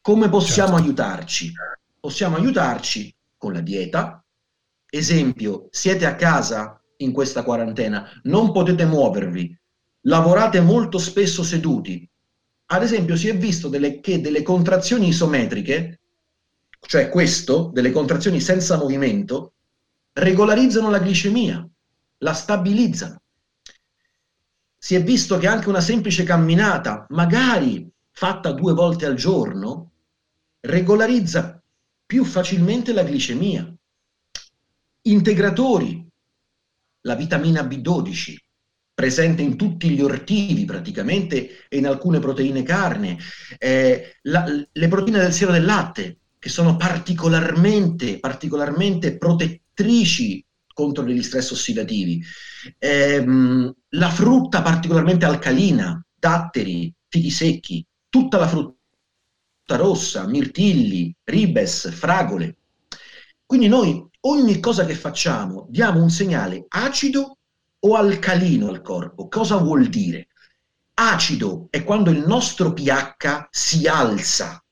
Come 0.00 0.28
possiamo 0.28 0.74
certo. 0.74 0.84
aiutarci? 0.84 1.52
Possiamo 1.98 2.36
aiutarci 2.36 3.12
con 3.36 3.52
la 3.54 3.60
dieta. 3.60 4.24
Esempio, 4.88 5.66
siete 5.72 6.06
a 6.06 6.14
casa, 6.14 6.80
in 7.02 7.12
questa 7.12 7.42
quarantena, 7.42 8.08
non 8.24 8.52
potete 8.52 8.84
muovervi, 8.84 9.56
lavorate 10.02 10.60
molto 10.60 10.98
spesso 10.98 11.42
seduti. 11.42 12.08
Ad 12.66 12.82
esempio, 12.82 13.16
si 13.16 13.28
è 13.28 13.36
visto 13.36 13.68
delle, 13.68 14.00
che 14.00 14.20
delle 14.20 14.42
contrazioni 14.42 15.08
isometriche, 15.08 16.00
cioè 16.80 17.08
questo, 17.08 17.70
delle 17.72 17.90
contrazioni 17.90 18.40
senza 18.40 18.76
movimento, 18.76 19.52
regolarizzano 20.14 20.90
la 20.90 21.00
glicemia, 21.00 21.66
la 22.18 22.32
stabilizzano. 22.32 23.20
Si 24.76 24.94
è 24.94 25.02
visto 25.02 25.38
che 25.38 25.46
anche 25.46 25.68
una 25.68 25.80
semplice 25.80 26.24
camminata, 26.24 27.06
magari 27.10 27.88
fatta 28.10 28.52
due 28.52 28.72
volte 28.72 29.06
al 29.06 29.14
giorno, 29.14 29.90
regolarizza 30.60 31.62
più 32.04 32.24
facilmente 32.24 32.92
la 32.92 33.02
glicemia. 33.02 33.72
Integratori 35.02 36.06
la 37.02 37.14
vitamina 37.14 37.62
B12, 37.62 38.36
presente 38.94 39.42
in 39.42 39.56
tutti 39.56 39.90
gli 39.90 40.00
ortivi 40.00 40.64
praticamente 40.64 41.66
e 41.68 41.78
in 41.78 41.86
alcune 41.86 42.18
proteine 42.18 42.62
carne, 42.62 43.18
eh, 43.58 44.18
la, 44.22 44.44
le 44.44 44.88
proteine 44.88 45.18
del 45.18 45.32
siero 45.32 45.52
del 45.52 45.64
latte, 45.64 46.18
che 46.38 46.48
sono 46.48 46.76
particolarmente, 46.76 48.18
particolarmente 48.18 49.16
protettrici 49.16 50.44
contro 50.72 51.04
gli 51.04 51.22
stress 51.22 51.50
ossidativi, 51.50 52.22
eh, 52.78 53.24
la 53.88 54.10
frutta 54.10 54.62
particolarmente 54.62 55.24
alcalina, 55.24 56.04
datteri, 56.14 56.92
fichi 57.08 57.30
secchi, 57.30 57.86
tutta 58.08 58.38
la 58.38 58.48
frutta 58.48 58.76
rossa, 59.76 60.26
mirtilli, 60.26 61.14
ribes, 61.24 61.90
fragole. 61.92 62.56
Quindi 63.44 63.68
noi 63.68 64.04
ogni 64.20 64.60
cosa 64.60 64.84
che 64.84 64.94
facciamo 64.94 65.66
diamo 65.68 66.02
un 66.02 66.10
segnale 66.10 66.64
acido 66.68 67.38
o 67.80 67.94
alcalino 67.94 68.68
al 68.68 68.82
corpo. 68.82 69.28
Cosa 69.28 69.56
vuol 69.56 69.88
dire? 69.88 70.28
Acido 70.94 71.66
è 71.70 71.84
quando 71.84 72.10
il 72.10 72.24
nostro 72.26 72.72
pH 72.72 73.48
si 73.50 73.86
alza. 73.86 74.62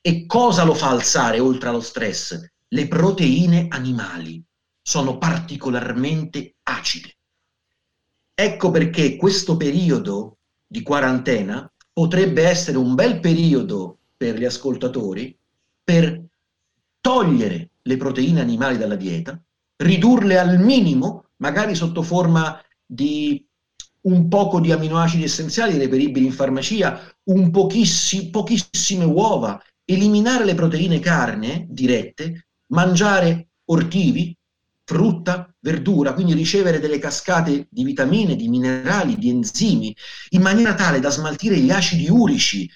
E 0.00 0.26
cosa 0.26 0.64
lo 0.64 0.74
fa 0.74 0.90
alzare 0.90 1.38
oltre 1.40 1.68
allo 1.68 1.80
stress? 1.80 2.50
Le 2.68 2.88
proteine 2.88 3.66
animali 3.68 4.42
sono 4.80 5.18
particolarmente 5.18 6.54
acide. 6.62 7.16
Ecco 8.34 8.70
perché 8.70 9.16
questo 9.16 9.56
periodo 9.56 10.38
di 10.66 10.82
quarantena 10.82 11.70
potrebbe 11.92 12.46
essere 12.46 12.78
un 12.78 12.94
bel 12.94 13.20
periodo 13.20 13.98
per 14.16 14.38
gli 14.38 14.44
ascoltatori 14.44 15.36
per 15.82 16.27
togliere 17.08 17.70
le 17.80 17.96
proteine 17.96 18.42
animali 18.42 18.76
dalla 18.76 18.94
dieta, 18.94 19.42
ridurle 19.76 20.38
al 20.38 20.60
minimo, 20.60 21.30
magari 21.36 21.74
sotto 21.74 22.02
forma 22.02 22.62
di 22.84 23.42
un 24.02 24.28
poco 24.28 24.60
di 24.60 24.72
aminoacidi 24.72 25.24
essenziali 25.24 25.78
reperibili 25.78 26.26
in 26.26 26.32
farmacia, 26.32 27.00
un 27.30 27.50
pochissi, 27.50 28.28
pochissime 28.28 29.04
uova, 29.04 29.58
eliminare 29.86 30.44
le 30.44 30.54
proteine 30.54 31.00
carne 31.00 31.64
dirette, 31.70 32.48
mangiare 32.72 33.52
ortivi, 33.70 34.36
frutta, 34.84 35.50
verdura, 35.60 36.12
quindi 36.12 36.34
ricevere 36.34 36.78
delle 36.78 36.98
cascate 36.98 37.68
di 37.70 37.84
vitamine, 37.84 38.36
di 38.36 38.48
minerali, 38.48 39.16
di 39.16 39.30
enzimi, 39.30 39.96
in 40.30 40.42
maniera 40.42 40.74
tale 40.74 41.00
da 41.00 41.08
smaltire 41.08 41.56
gli 41.56 41.70
acidi 41.70 42.06
urici 42.10 42.68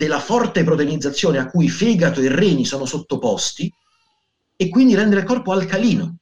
della 0.00 0.18
forte 0.18 0.64
proteinizzazione 0.64 1.36
a 1.36 1.44
cui 1.46 1.68
fegato 1.68 2.22
e 2.22 2.34
reni 2.34 2.64
sono 2.64 2.86
sottoposti 2.86 3.70
e 4.56 4.68
quindi 4.70 4.94
rendere 4.94 5.20
il 5.20 5.26
corpo 5.26 5.52
alcalino. 5.52 6.16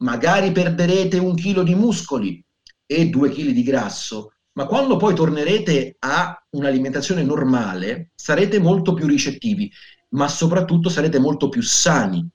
Magari 0.00 0.52
perderete 0.52 1.16
un 1.16 1.34
chilo 1.34 1.62
di 1.62 1.74
muscoli 1.74 2.44
e 2.84 3.08
due 3.08 3.30
chili 3.30 3.54
di 3.54 3.62
grasso, 3.62 4.34
ma 4.52 4.66
quando 4.66 4.98
poi 4.98 5.14
tornerete 5.14 5.96
a 6.00 6.46
un'alimentazione 6.50 7.22
normale 7.22 8.10
sarete 8.14 8.58
molto 8.58 8.92
più 8.92 9.06
ricettivi. 9.06 9.72
ma 10.10 10.28
soprattutto 10.28 10.90
sarete 10.90 11.18
molto 11.18 11.48
più 11.48 11.62
sani. 11.62 12.26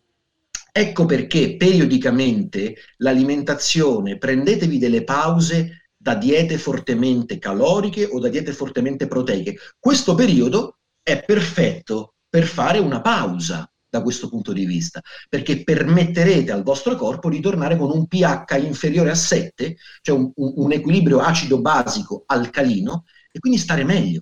Ecco 0.72 1.06
perché 1.06 1.58
periodicamente 1.58 2.76
l'alimentazione, 2.98 4.18
prendetevi 4.18 4.80
delle 4.80 5.04
pause 5.04 5.81
da 6.02 6.16
diete 6.16 6.58
fortemente 6.58 7.38
caloriche 7.38 8.06
o 8.06 8.20
da 8.20 8.28
diete 8.28 8.54
fortemente 8.54 9.06
proteiche. 9.06 9.58
Questo 9.78 10.16
periodo 10.16 10.80
è 11.04 11.24
perfetto 11.24 12.16
per 12.28 12.46
fare 12.46 12.80
una 12.80 13.02
pausa 13.02 13.70
da 13.88 14.02
questo 14.02 14.30
punto 14.30 14.54
di 14.54 14.66
vista, 14.66 15.02
perché 15.30 15.64
permetterete 15.64 16.52
al 16.52 16.64
vostro 16.64 16.96
corpo 16.96 17.30
di 17.30 17.42
tornare 17.42 17.78
con 17.78 17.92
un 17.92 18.08
pH 18.08 18.58
inferiore 18.64 19.12
a 19.12 19.16
7, 19.16 19.76
cioè 20.02 20.18
un, 20.18 20.32
un, 20.36 20.72
equilibrio 20.72 21.20
acido 21.20 21.60
basico 21.60 22.24
alcalino, 22.26 23.04
e 23.32 23.40
quindi 23.40 23.60
stare 23.60 23.84
meglio. 23.84 24.22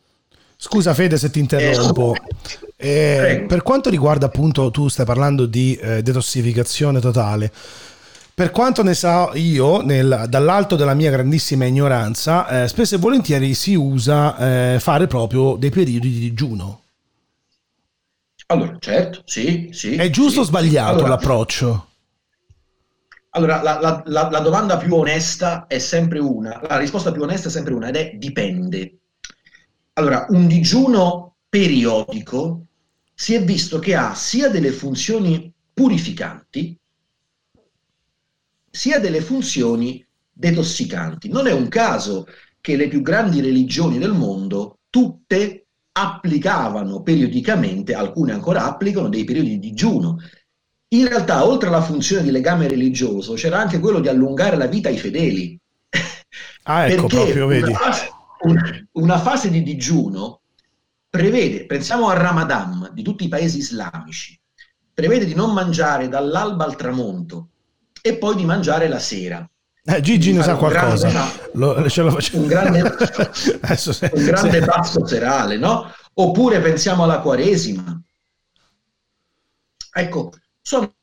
Scusa 0.58 0.94
Fede 0.94 1.18
se 1.18 1.30
ti 1.30 1.40
interrompo. 1.40 2.16
Eh, 2.76 2.88
eh 2.88 3.46
per 3.48 3.62
quanto 3.62 3.90
riguarda 3.90 4.26
appunto, 4.26 4.72
tu 4.72 4.88
stai 4.88 5.06
parlando 5.06 5.46
di 5.46 5.76
eh, 5.76 6.02
detossificazione 6.02 7.00
totale. 7.00 7.54
Per 8.40 8.52
quanto 8.52 8.84
ne 8.84 8.94
so 8.94 9.32
io, 9.34 9.82
nel, 9.82 10.28
dall'alto 10.30 10.78
della 10.78 10.94
mia 10.94 11.12
grandissima 11.12 11.66
ignoranza, 11.66 12.64
eh, 12.64 12.70
spesso 12.70 12.96
e 12.96 12.98
volentieri 12.98 13.54
si 13.54 13.76
usa 13.76 14.38
eh, 14.38 14.80
fare 14.80 15.08
proprio 15.08 15.58
dei 15.58 15.70
periodi 15.70 16.10
di 16.10 16.20
digiuno. 16.20 16.84
Allora, 18.46 18.78
certo, 18.80 19.24
sì, 19.26 19.68
sì. 19.74 19.96
È 19.96 20.10
giusto 20.10 20.32
sì. 20.32 20.40
o 20.40 20.44
sbagliato 20.44 20.94
allora, 21.00 21.08
l'approccio? 21.10 21.88
Allora, 23.32 23.62
la, 23.62 23.78
la, 23.82 24.04
la, 24.06 24.30
la 24.30 24.40
domanda 24.40 24.78
più 24.78 24.96
onesta 24.96 25.68
è 25.68 25.80
sempre 25.80 26.20
una, 26.20 26.62
la 26.66 26.78
risposta 26.78 27.12
più 27.12 27.24
onesta 27.24 27.50
è 27.50 27.52
sempre 27.52 27.74
una 27.74 27.90
ed 27.90 27.96
è 27.98 28.12
dipende. 28.14 29.00
Allora, 29.96 30.28
un 30.30 30.48
digiuno 30.48 31.36
periodico 31.50 32.68
si 33.14 33.34
è 33.34 33.44
visto 33.44 33.80
che 33.80 33.96
ha 33.96 34.16
sia 34.16 34.48
delle 34.48 34.72
funzioni 34.72 35.52
purificanti, 35.74 36.78
sia 38.72 39.00
delle 39.00 39.22
funzioni 39.22 40.06
detossicanti. 40.32 41.30
Non 41.30 41.48
è 41.48 41.52
un 41.52 41.68
caso 41.68 42.28
che 42.62 42.76
le 42.76 42.88
più 42.88 43.02
grandi 43.02 43.42
religioni 43.42 43.98
del 43.98 44.14
mondo 44.14 44.80
tutte 44.90 45.66
applicavano 45.92 47.02
periodicamente, 47.02 47.94
alcune 47.94 48.32
ancora 48.32 48.66
applicano, 48.66 49.10
dei 49.10 49.24
periodi 49.26 49.60
di 49.60 49.70
digiuno. 49.70 50.18
In 50.90 51.08
realtà, 51.08 51.46
oltre 51.46 51.68
alla 51.68 51.82
funzione 51.82 52.24
di 52.24 52.32
legame 52.32 52.68
religioso, 52.68 53.34
c'era 53.34 53.60
anche 53.60 53.80
quello 53.80 54.00
di 54.00 54.08
allungare 54.08 54.56
la 54.56 54.68
vita 54.68 54.90
ai 54.90 54.98
fedeli. 54.98 55.60
Ah, 56.64 56.88
ecco, 56.88 57.08
proprio, 57.08 57.48
vedi. 57.48 57.70
Una 57.70 57.78
fase, 57.78 58.10
una 58.94 59.20
fase 59.20 59.50
di 59.50 59.62
digiuno 59.62 60.42
prevede, 61.10 61.66
pensiamo 61.66 62.10
al 62.10 62.18
Ramadan 62.18 62.92
di 62.94 63.04
tutti 63.04 63.26
i 63.26 63.30
paesi 63.30 63.58
islamici, 63.58 64.40
prevede 64.94 65.26
di 65.26 65.34
non 65.34 65.54
mangiare 65.54 66.08
dall'alba 66.08 66.66
al 66.66 66.76
tramonto 66.76 67.50
e 68.02 68.18
poi 68.18 68.36
di 68.36 68.46
mangiare 68.46 68.88
la 68.88 69.00
sera. 69.00 69.50
Eh, 69.84 70.02
Gigi 70.02 70.34
ne 70.34 70.44
sa 70.44 70.56
qualcosa. 70.56 71.10
Grande, 71.10 71.50
lo, 71.54 71.90
ce 71.90 72.02
lo 72.02 72.18
un 72.34 72.48
grande, 72.48 72.82
un 74.14 74.24
grande 74.26 74.60
pasto 74.66 75.06
serale, 75.06 75.58
no? 75.58 75.92
Oppure 76.14 76.60
pensiamo 76.60 77.04
alla 77.04 77.22
Quaresima. 77.22 78.00
Ecco, 79.92 80.32
sono 80.62 80.94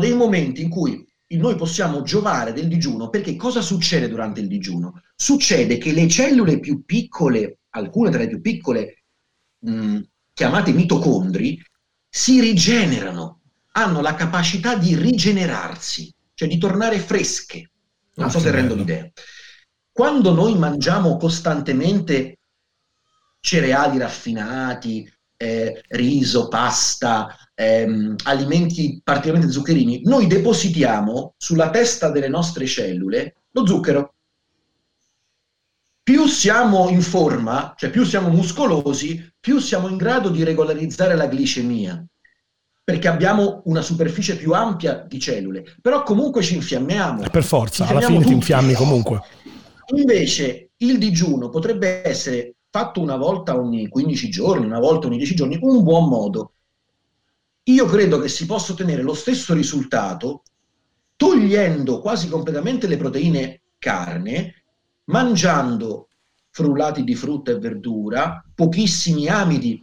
dei 0.00 0.14
momenti 0.14 0.62
in 0.62 0.70
cui 0.70 1.06
noi 1.36 1.56
possiamo 1.56 2.02
giovare 2.02 2.52
del 2.52 2.68
digiuno 2.68 3.08
perché 3.08 3.36
cosa 3.36 3.60
succede 3.60 4.08
durante 4.08 4.40
il 4.40 4.48
digiuno? 4.48 5.02
Succede 5.14 5.78
che 5.78 5.92
le 5.92 6.08
cellule 6.08 6.60
più 6.60 6.84
piccole, 6.84 7.58
alcune 7.70 8.10
tra 8.10 8.20
le 8.20 8.28
più 8.28 8.40
piccole, 8.40 9.04
mh, 9.60 10.00
chiamate 10.32 10.72
mitocondri, 10.72 11.62
si 12.08 12.40
rigenerano, 12.40 13.40
hanno 13.76 14.00
la 14.00 14.14
capacità 14.14 14.76
di 14.76 14.94
rigenerarsi, 14.94 16.12
cioè 16.34 16.48
di 16.48 16.58
tornare 16.58 16.98
fresche. 16.98 17.70
Non 18.14 18.28
ah, 18.28 18.30
so 18.30 18.38
se 18.38 18.50
rendo 18.50 18.74
l'idea. 18.74 19.08
Quando 19.90 20.32
noi 20.32 20.56
mangiamo 20.56 21.16
costantemente 21.16 22.38
cereali 23.40 23.98
raffinati, 23.98 25.10
eh, 25.36 25.82
riso, 25.88 26.48
pasta, 26.48 27.36
ehm, 27.54 28.16
alimenti 28.24 29.00
particolarmente 29.02 29.52
zuccherini, 29.52 30.02
noi 30.04 30.26
depositiamo 30.26 31.34
sulla 31.36 31.70
testa 31.70 32.10
delle 32.10 32.28
nostre 32.28 32.66
cellule 32.66 33.36
lo 33.50 33.66
zucchero. 33.66 34.14
Più 36.02 36.26
siamo 36.26 36.88
in 36.90 37.02
forma, 37.02 37.74
cioè 37.76 37.90
più 37.90 38.04
siamo 38.04 38.28
muscolosi, 38.28 39.32
più 39.40 39.58
siamo 39.58 39.88
in 39.88 39.96
grado 39.96 40.28
di 40.28 40.44
regolarizzare 40.44 41.16
la 41.16 41.26
glicemia, 41.26 42.04
perché 42.84 43.08
abbiamo 43.08 43.62
una 43.64 43.80
superficie 43.80 44.36
più 44.36 44.52
ampia 44.52 45.04
di 45.08 45.18
cellule, 45.18 45.64
però 45.80 46.02
comunque 46.02 46.42
ci 46.42 46.54
infiammiamo. 46.54 47.24
Per 47.30 47.44
forza, 47.44 47.86
alla 47.86 48.00
fine 48.00 48.18
tutti. 48.18 48.28
ti 48.28 48.34
infiammi 48.34 48.74
comunque. 48.74 49.22
Invece 49.96 50.70
il 50.76 50.98
digiuno 50.98 51.48
potrebbe 51.48 52.06
essere 52.06 52.54
fatto 52.70 53.00
una 53.00 53.16
volta 53.16 53.56
ogni 53.56 53.88
15 53.88 54.28
giorni, 54.28 54.66
una 54.66 54.80
volta 54.80 55.06
ogni 55.06 55.16
10 55.16 55.34
giorni, 55.34 55.58
un 55.60 55.82
buon 55.82 56.08
modo 56.08 56.52
io 57.64 57.86
credo 57.86 58.18
che 58.18 58.28
si 58.28 58.44
possa 58.44 58.72
ottenere 58.72 59.00
lo 59.00 59.14
stesso 59.14 59.54
risultato 59.54 60.42
togliendo 61.16 62.00
quasi 62.00 62.28
completamente 62.28 62.86
le 62.86 62.98
proteine 62.98 63.60
carne, 63.78 64.64
mangiando 65.04 66.08
frullati 66.50 67.04
di 67.04 67.14
frutta 67.14 67.52
e 67.52 67.58
verdura, 67.58 68.44
pochissimi 68.54 69.28
amidi, 69.28 69.82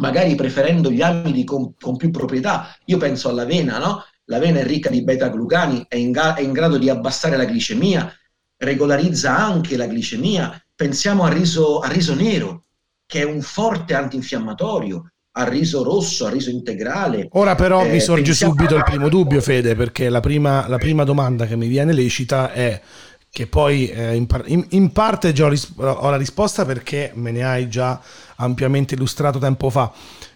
magari 0.00 0.34
preferendo 0.34 0.90
gli 0.90 1.02
amidi 1.02 1.44
con, 1.44 1.74
con 1.78 1.96
più 1.96 2.10
proprietà. 2.10 2.74
Io 2.86 2.96
penso 2.96 3.28
all'avena, 3.28 3.78
no? 3.78 4.04
L'avena 4.24 4.60
è 4.60 4.64
ricca 4.64 4.90
di 4.90 5.02
beta-glucani, 5.02 5.86
è 5.88 5.96
in, 5.96 6.14
è 6.14 6.40
in 6.40 6.52
grado 6.52 6.78
di 6.78 6.88
abbassare 6.88 7.36
la 7.36 7.44
glicemia, 7.44 8.12
regolarizza 8.56 9.36
anche 9.36 9.76
la 9.76 9.86
glicemia. 9.86 10.60
Pensiamo 10.74 11.24
al 11.24 11.32
riso, 11.32 11.80
al 11.80 11.90
riso 11.90 12.14
nero, 12.14 12.64
che 13.06 13.20
è 13.20 13.24
un 13.24 13.40
forte 13.42 13.94
antinfiammatorio, 13.94 15.10
a 15.32 15.44
riso 15.48 15.82
rosso, 15.82 16.26
a 16.26 16.30
riso 16.30 16.50
integrale. 16.50 17.28
Ora 17.32 17.54
però 17.54 17.84
eh, 17.84 17.90
mi 17.90 18.00
sorge 18.00 18.32
subito 18.32 18.76
il 18.76 18.84
primo 18.84 19.08
dubbio, 19.08 19.40
Fede, 19.40 19.74
perché 19.74 20.08
la 20.08 20.20
prima, 20.20 20.66
la 20.68 20.78
prima 20.78 21.04
domanda 21.04 21.46
che 21.46 21.56
mi 21.56 21.66
viene 21.66 21.92
lecita 21.92 22.52
è 22.52 22.80
che 23.30 23.46
poi 23.46 23.88
eh, 23.88 24.14
in, 24.16 24.26
par- 24.26 24.48
in, 24.48 24.66
in, 24.70 24.90
parte 24.90 25.32
già 25.32 25.44
ho, 25.44 25.48
ris- 25.48 25.72
ho, 25.76 26.10
la 26.10 26.16
risposta 26.16 26.64
perché 26.64 27.12
me 27.14 27.30
ne 27.30 27.44
hai 27.44 27.68
già 27.68 28.00
ampiamente 28.36 28.94
illustrato 28.94 29.38
tempo 29.38 29.70
fa. 29.70 29.92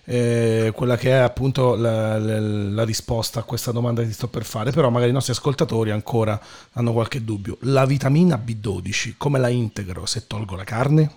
Eh, 0.06 0.70
quella 0.74 0.96
che 0.96 1.10
è 1.10 1.14
appunto 1.14 1.74
la, 1.74 2.18
la, 2.18 2.38
la, 2.38 2.84
risposta 2.84 3.40
a 3.40 3.42
questa 3.42 3.72
domanda 3.72 4.02
che 4.02 4.08
ti 4.08 4.12
sto 4.14 4.28
per 4.28 4.44
fare, 4.44 4.70
però 4.70 4.90
magari 4.90 5.10
i 5.10 5.14
nostri 5.14 5.32
ascoltatori 5.32 5.90
ancora 5.90 6.38
hanno 6.72 6.92
qualche 6.92 7.24
dubbio. 7.24 7.56
La 7.62 7.84
vitamina 7.84 8.36
B12, 8.36 9.14
come 9.16 9.38
la 9.38 9.48
integro 9.48 10.06
se 10.06 10.26
tolgo 10.26 10.54
la 10.54 10.64
carne? 10.64 11.12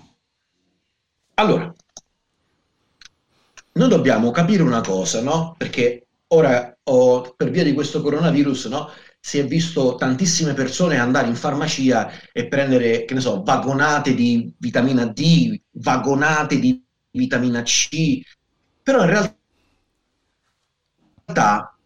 Allora, 1.35 1.71
noi 3.73 3.89
dobbiamo 3.89 4.31
capire 4.31 4.63
una 4.63 4.81
cosa, 4.81 5.21
no? 5.21 5.53
Perché 5.57 6.07
ora, 6.29 6.75
oh, 6.85 7.33
per 7.35 7.51
via 7.51 7.63
di 7.63 7.73
questo 7.73 8.01
coronavirus, 8.01 8.65
no? 8.67 8.89
Si 9.27 9.39
è 9.39 9.45
visto 9.45 9.95
tantissime 9.95 10.53
persone 10.53 10.97
andare 10.97 11.27
in 11.27 11.35
farmacia 11.35 12.09
e 12.31 12.47
prendere, 12.47 13.03
che 13.03 13.13
ne 13.13 13.19
so, 13.19 13.43
vagonate 13.43 14.13
di 14.15 14.53
vitamina 14.57 15.05
D, 15.05 15.59
vagonate 15.71 16.57
di 16.59 16.81
vitamina 17.11 17.61
C, 17.61 18.21
però 18.81 19.03
in 19.03 19.09
realtà, 21.25 21.77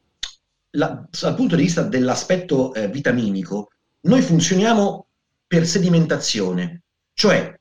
la, 0.69 1.07
dal 1.09 1.35
punto 1.35 1.55
di 1.55 1.63
vista 1.63 1.81
dell'aspetto 1.81 2.75
eh, 2.75 2.87
vitaminico, 2.89 3.71
noi 4.01 4.21
funzioniamo 4.21 5.07
per 5.47 5.65
sedimentazione, 5.65 6.83
cioè 7.13 7.57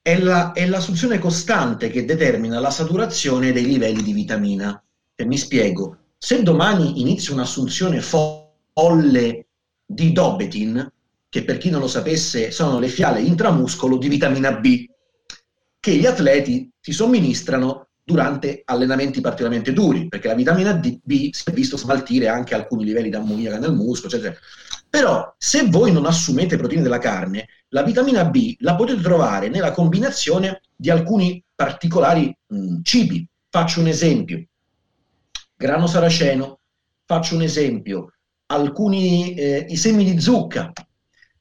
è, 0.00 0.18
la, 0.18 0.52
è 0.52 0.64
l'assunzione 0.64 1.18
costante 1.18 1.90
che 1.90 2.06
determina 2.06 2.58
la 2.60 2.70
saturazione 2.70 3.52
dei 3.52 3.66
livelli 3.66 4.02
di 4.02 4.14
vitamina. 4.14 4.82
E 5.14 5.26
mi 5.26 5.36
spiego, 5.36 5.98
se 6.16 6.42
domani 6.42 7.02
inizio 7.02 7.34
un'assunzione 7.34 8.00
folle 8.72 9.46
di 9.84 10.12
Dobetin, 10.12 10.90
che 11.28 11.44
per 11.44 11.58
chi 11.58 11.70
non 11.70 11.80
lo 11.80 11.88
sapesse 11.88 12.50
sono 12.50 12.78
le 12.78 12.88
fiale 12.88 13.20
intramuscolo 13.20 13.96
di 13.96 14.08
vitamina 14.08 14.52
B, 14.52 14.86
che 15.80 15.96
gli 15.96 16.06
atleti 16.06 16.70
si 16.80 16.92
somministrano 16.92 17.88
durante 18.04 18.62
allenamenti 18.64 19.20
particolarmente 19.20 19.72
duri, 19.72 20.08
perché 20.08 20.28
la 20.28 20.34
vitamina 20.34 20.74
B 20.74 21.30
si 21.32 21.42
è 21.44 21.52
visto 21.52 21.76
smaltire 21.76 22.28
anche 22.28 22.54
alcuni 22.54 22.84
livelli 22.84 23.08
di 23.08 23.16
ammoniaca 23.16 23.58
nel 23.58 23.72
muscolo, 23.72 24.12
eccetera. 24.12 24.36
Però 24.90 25.34
se 25.38 25.68
voi 25.68 25.92
non 25.92 26.04
assumete 26.04 26.56
proteine 26.56 26.82
della 26.82 26.98
carne, 26.98 27.48
la 27.68 27.82
vitamina 27.82 28.24
B 28.26 28.56
la 28.58 28.74
potete 28.74 29.00
trovare 29.00 29.48
nella 29.48 29.72
combinazione 29.72 30.60
di 30.76 30.90
alcuni 30.90 31.42
particolari 31.54 32.36
mh, 32.46 32.82
cibi. 32.82 33.26
Faccio 33.48 33.80
un 33.80 33.86
esempio, 33.86 34.46
grano 35.56 35.86
saraceno, 35.86 36.60
faccio 37.04 37.34
un 37.34 37.42
esempio, 37.42 38.12
alcuni 38.46 39.34
eh, 39.34 39.66
i 39.68 39.76
semi 39.76 40.04
di 40.04 40.20
zucca, 40.20 40.72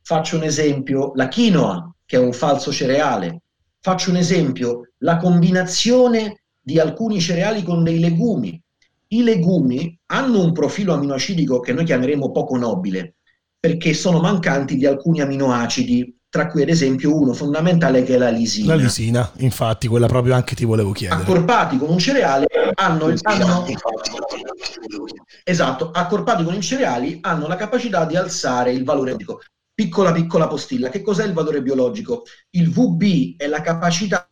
faccio 0.01 0.37
un 0.37 0.43
esempio, 0.43 1.11
la 1.15 1.27
quinoa, 1.27 1.93
che 2.05 2.17
è 2.17 2.19
un 2.19 2.33
falso 2.33 2.71
cereale, 2.71 3.41
faccio 3.79 4.09
un 4.09 4.17
esempio, 4.17 4.91
la 4.99 5.17
combinazione 5.17 6.43
di 6.59 6.79
alcuni 6.79 7.19
cereali 7.19 7.63
con 7.63 7.83
dei 7.83 7.99
legumi. 7.99 8.61
I 9.07 9.23
legumi 9.23 9.97
hanno 10.07 10.43
un 10.43 10.51
profilo 10.53 10.93
aminoacidico 10.93 11.59
che 11.59 11.73
noi 11.73 11.85
chiameremo 11.85 12.31
poco 12.31 12.55
nobile, 12.57 13.15
perché 13.59 13.93
sono 13.93 14.19
mancanti 14.19 14.75
di 14.75 14.85
alcuni 14.85 15.21
aminoacidi, 15.21 16.17
tra 16.31 16.47
cui 16.47 16.61
ad 16.61 16.69
esempio 16.69 17.13
uno 17.13 17.33
fondamentale 17.33 18.03
che 18.03 18.15
è 18.15 18.17
la 18.17 18.29
lisina. 18.29 18.73
La 18.73 18.81
lisina, 18.81 19.29
infatti, 19.39 19.89
quella 19.89 20.07
proprio 20.07 20.33
anche 20.33 20.55
ti 20.55 20.63
volevo 20.63 20.93
chiedere. 20.93 21.23
Accorpati 21.23 21.77
con 21.77 21.89
un 21.89 21.99
cereale 21.99 22.47
hanno, 22.75 23.09
il, 23.09 23.19
hanno 23.23 23.65
esatto, 25.43 25.91
accorpati 25.91 26.45
con 26.45 26.53
i 26.53 26.61
cereali 26.61 27.17
hanno 27.19 27.47
la 27.47 27.57
capacità 27.57 28.05
di 28.05 28.15
alzare 28.15 28.71
il 28.71 28.85
valore 28.85 29.17
biologico. 29.17 29.41
Piccola 29.73 30.13
piccola 30.13 30.47
postilla, 30.47 30.87
che 30.87 31.01
cos'è 31.01 31.25
il 31.25 31.33
valore 31.33 31.61
biologico? 31.61 32.23
Il 32.51 32.71
VB 32.71 33.35
è 33.35 33.47
la 33.47 33.59
capacità 33.59 34.25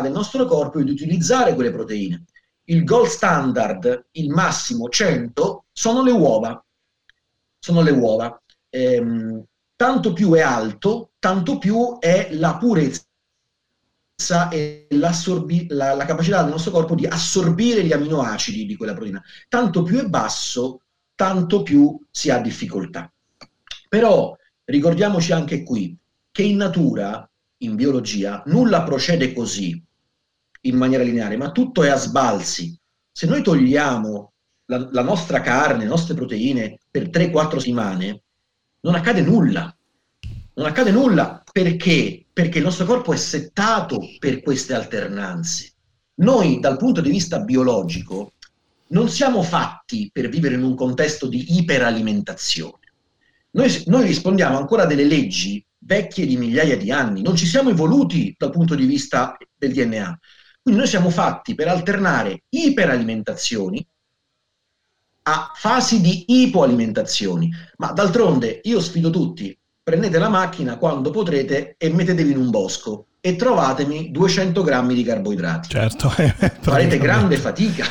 del 0.00 0.12
nostro 0.12 0.44
corpo 0.44 0.80
di 0.80 0.92
utilizzare 0.92 1.54
quelle 1.54 1.72
proteine. 1.72 2.22
Il 2.66 2.84
gold 2.84 3.08
standard, 3.08 4.06
il 4.12 4.30
massimo 4.30 4.88
100, 4.88 5.64
sono 5.72 6.04
le 6.04 6.12
uova. 6.12 6.64
Sono 7.58 7.82
le 7.82 7.90
uova. 7.90 8.40
Ehm, 8.70 9.42
tanto 9.82 10.12
più 10.12 10.32
è 10.34 10.40
alto, 10.40 11.10
tanto 11.18 11.58
più 11.58 11.98
è 11.98 12.28
la 12.34 12.56
purezza 12.56 13.04
e 14.48 14.86
la, 14.90 15.10
la, 15.94 16.04
capacità 16.04 16.40
del 16.42 16.52
nostro 16.52 16.70
corpo 16.70 16.94
di 16.94 17.04
assorbire 17.04 17.82
gli 17.82 17.92
aminoacidi 17.92 18.64
di 18.64 18.76
quella 18.76 18.94
proteina. 18.94 19.20
Tanto 19.48 19.82
più 19.82 19.98
è 19.98 20.06
basso, 20.06 20.82
tanto 21.16 21.64
più 21.64 22.00
si 22.12 22.30
ha 22.30 22.38
difficoltà. 22.38 23.12
Però 23.88 24.36
ricordiamoci 24.66 25.32
anche 25.32 25.64
qui 25.64 25.98
che 26.30 26.44
in 26.44 26.58
natura, 26.58 27.28
in 27.62 27.74
biologia, 27.74 28.40
nulla 28.46 28.84
procede 28.84 29.32
così, 29.32 29.84
in 30.60 30.76
maniera 30.76 31.02
lineare, 31.02 31.36
ma 31.36 31.50
tutto 31.50 31.82
è 31.82 31.88
a 31.88 31.96
sbalzi. 31.96 32.78
Se 33.10 33.26
noi 33.26 33.42
togliamo 33.42 34.32
la, 34.66 34.88
la 34.92 35.02
nostra 35.02 35.40
carne, 35.40 35.82
le 35.82 35.88
nostre 35.88 36.14
proteine 36.14 36.78
per 36.88 37.08
3-4 37.08 37.56
settimane, 37.56 38.21
non 38.82 38.94
accade 38.94 39.22
nulla. 39.22 39.74
Non 40.54 40.66
accade 40.66 40.90
nulla 40.90 41.42
perché? 41.50 42.24
Perché 42.32 42.58
il 42.58 42.64
nostro 42.64 42.84
corpo 42.84 43.12
è 43.12 43.16
settato 43.16 44.00
per 44.18 44.42
queste 44.42 44.74
alternanze. 44.74 45.72
Noi, 46.16 46.60
dal 46.60 46.76
punto 46.76 47.00
di 47.00 47.10
vista 47.10 47.40
biologico, 47.40 48.32
non 48.88 49.08
siamo 49.08 49.42
fatti 49.42 50.10
per 50.12 50.28
vivere 50.28 50.56
in 50.56 50.62
un 50.62 50.74
contesto 50.74 51.26
di 51.26 51.56
iperalimentazione. 51.58 52.78
Noi, 53.52 53.82
noi, 53.86 54.06
rispondiamo 54.06 54.58
ancora 54.58 54.82
a 54.82 54.86
delle 54.86 55.04
leggi 55.04 55.64
vecchie 55.78 56.26
di 56.26 56.36
migliaia 56.36 56.76
di 56.76 56.90
anni, 56.90 57.22
non 57.22 57.36
ci 57.36 57.46
siamo 57.46 57.70
evoluti 57.70 58.34
dal 58.36 58.50
punto 58.50 58.74
di 58.74 58.86
vista 58.86 59.36
del 59.56 59.72
DNA. 59.72 60.18
Quindi 60.62 60.80
noi 60.80 60.88
siamo 60.88 61.10
fatti 61.10 61.54
per 61.54 61.68
alternare 61.68 62.44
iperalimentazioni 62.48 63.84
a 65.22 65.52
fasi 65.54 66.00
di 66.00 66.24
ipoalimentazioni. 66.42 67.50
Ma 67.78 67.92
d'altronde 67.92 68.60
io 68.64 68.80
sfido 68.80 69.10
tutti, 69.10 69.56
prendete 69.82 70.18
la 70.18 70.28
macchina 70.28 70.76
quando 70.76 71.10
potrete 71.10 71.74
e 71.78 71.90
mettetevi 71.90 72.30
in 72.30 72.38
un 72.38 72.50
bosco 72.50 73.06
e 73.20 73.36
trovatemi 73.36 74.10
200 74.10 74.62
grammi 74.62 74.94
di 74.94 75.04
carboidrati. 75.04 75.68
Certo, 75.68 76.12
eh, 76.18 76.34
farete 76.60 76.98
grande 76.98 77.36
fatica. 77.36 77.86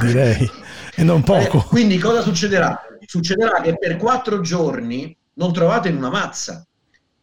direi, 0.00 0.50
e 0.94 1.04
non 1.04 1.22
poco. 1.22 1.58
Eh, 1.58 1.64
quindi 1.68 1.98
cosa 1.98 2.22
succederà? 2.22 2.80
Succederà 3.06 3.60
che 3.60 3.76
per 3.78 3.96
quattro 3.96 4.40
giorni 4.40 5.16
non 5.34 5.52
trovate 5.52 5.90
una 5.90 6.10
mazza. 6.10 6.66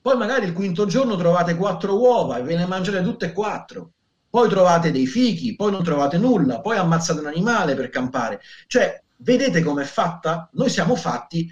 Poi 0.02 0.18
magari 0.18 0.46
il 0.46 0.54
quinto 0.54 0.86
giorno 0.86 1.16
trovate 1.16 1.56
quattro 1.56 2.00
uova 2.00 2.38
e 2.38 2.44
ve 2.44 2.56
ne 2.56 2.66
mangiate 2.66 3.04
tutte 3.04 3.28
e 3.28 3.34
quattro. 3.34 3.92
Poi 4.30 4.48
trovate 4.48 4.92
dei 4.92 5.06
fichi, 5.06 5.56
poi 5.56 5.72
non 5.72 5.84
trovate 5.84 6.18
nulla, 6.18 6.62
poi 6.62 6.78
ammazzate 6.78 7.20
un 7.20 7.28
animale 7.28 7.76
per 7.76 7.90
campare. 7.90 8.40
Cioè, 8.66 9.02
Vedete 9.24 9.62
com'è 9.62 9.84
fatta? 9.84 10.50
Noi 10.54 10.70
siamo 10.70 10.96
fatti 10.96 11.48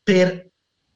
per 0.00 0.48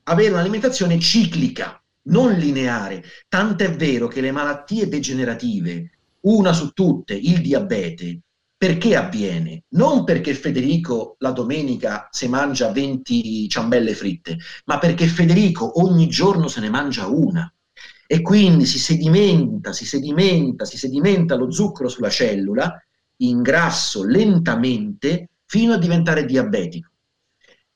avere 0.05 0.33
un'alimentazione 0.33 1.01
ciclica, 1.01 1.83
non 2.03 2.35
lineare. 2.35 3.03
Tant'è 3.29 3.75
vero 3.75 4.07
che 4.07 4.21
le 4.21 4.31
malattie 4.31 4.89
degenerative, 4.89 5.91
una 6.21 6.53
su 6.53 6.71
tutte, 6.71 7.15
il 7.15 7.41
diabete, 7.41 8.21
perché 8.57 8.95
avviene? 8.95 9.65
Non 9.71 10.05
perché 10.05 10.35
Federico 10.35 11.17
la 11.19 11.33
domenica 11.33 12.07
si 12.13 12.29
mangia 12.29 12.71
20 12.71 13.49
ciambelle 13.49 13.95
fritte, 13.95 14.39
ma 14.67 14.79
perché 14.79 15.09
Federico 15.09 15.83
ogni 15.83 16.07
giorno 16.07 16.47
se 16.47 16.61
ne 16.61 16.71
mangia 16.71 17.09
una. 17.09 17.53
E 18.07 18.21
quindi 18.23 18.67
si 18.67 18.79
sedimenta, 18.79 19.73
si 19.73 19.85
sedimenta, 19.85 20.65
si 20.65 20.79
sedimenta 20.79 21.35
lo 21.35 21.51
zucchero 21.51 21.89
sulla 21.89 22.11
cellula, 22.11 22.73
in 23.17 23.43
grasso 23.43 24.05
lentamente 24.05 25.31
fino 25.55 25.75
a 25.75 25.79
diventare 25.79 26.25
diabetico. 26.25 26.91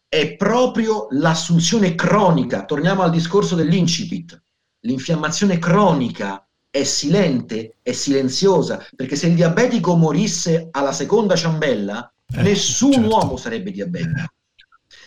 È 0.09 0.35
proprio 0.35 1.07
l'assunzione 1.11 1.95
cronica, 1.95 2.64
torniamo 2.64 3.03
al 3.03 3.12
discorso 3.12 3.55
dell'incipit, 3.55 4.43
l'infiammazione 4.81 5.61
cronica 5.61 6.45
è 6.69 6.83
silente, 6.83 7.77
è 7.81 7.93
silenziosa, 7.93 8.85
perché 8.97 9.14
se 9.14 9.29
il 9.29 9.37
diabetico 9.37 9.95
morisse 9.95 10.67
alla 10.73 10.91
seconda 10.91 11.37
ciambella, 11.37 12.12
eh, 12.35 12.43
nessun 12.43 12.95
certo. 12.95 13.09
uomo 13.09 13.37
sarebbe 13.37 13.71
diabetico. 13.71 14.33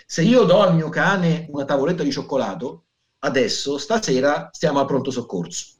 Se 0.06 0.22
io 0.22 0.44
do 0.46 0.62
al 0.62 0.74
mio 0.74 0.88
cane 0.88 1.48
una 1.50 1.66
tavoletta 1.66 2.04
di 2.04 2.12
cioccolato, 2.12 2.86
adesso, 3.20 3.78
stasera, 3.78 4.48
stiamo 4.54 4.80
al 4.80 4.86
pronto 4.86 5.12
soccorso. 5.12 5.74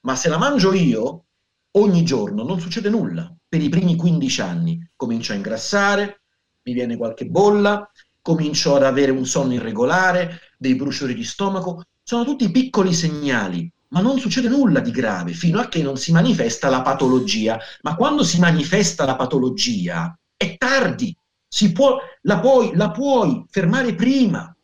Ma 0.00 0.14
se 0.14 0.28
la 0.28 0.36
mangio 0.36 0.74
io, 0.74 1.24
ogni 1.78 2.04
giorno 2.04 2.42
non 2.42 2.60
succede 2.60 2.90
nulla 2.90 3.34
per 3.48 3.62
i 3.62 3.68
primi 3.68 3.96
15 3.96 4.40
anni. 4.40 4.88
Comincio 4.94 5.32
a 5.32 5.36
ingrassare, 5.36 6.20
mi 6.64 6.72
viene 6.72 6.96
qualche 6.96 7.26
bolla, 7.26 7.90
comincio 8.20 8.76
ad 8.76 8.82
avere 8.82 9.10
un 9.10 9.24
sonno 9.24 9.54
irregolare, 9.54 10.40
dei 10.58 10.74
bruciori 10.74 11.14
di 11.14 11.24
stomaco. 11.24 11.84
Sono 12.02 12.24
tutti 12.24 12.50
piccoli 12.50 12.92
segnali, 12.92 13.70
ma 13.88 14.00
non 14.00 14.18
succede 14.18 14.48
nulla 14.48 14.80
di 14.80 14.90
grave 14.90 15.32
fino 15.32 15.60
a 15.60 15.68
che 15.68 15.82
non 15.82 15.96
si 15.96 16.12
manifesta 16.12 16.68
la 16.68 16.82
patologia. 16.82 17.58
Ma 17.82 17.96
quando 17.96 18.22
si 18.22 18.38
manifesta 18.38 19.04
la 19.04 19.16
patologia 19.16 20.16
è 20.36 20.56
tardi, 20.58 21.16
può, 21.72 21.98
la, 22.22 22.38
puoi, 22.40 22.72
la 22.74 22.90
puoi 22.90 23.44
fermare 23.48 23.94
prima. 23.94 24.54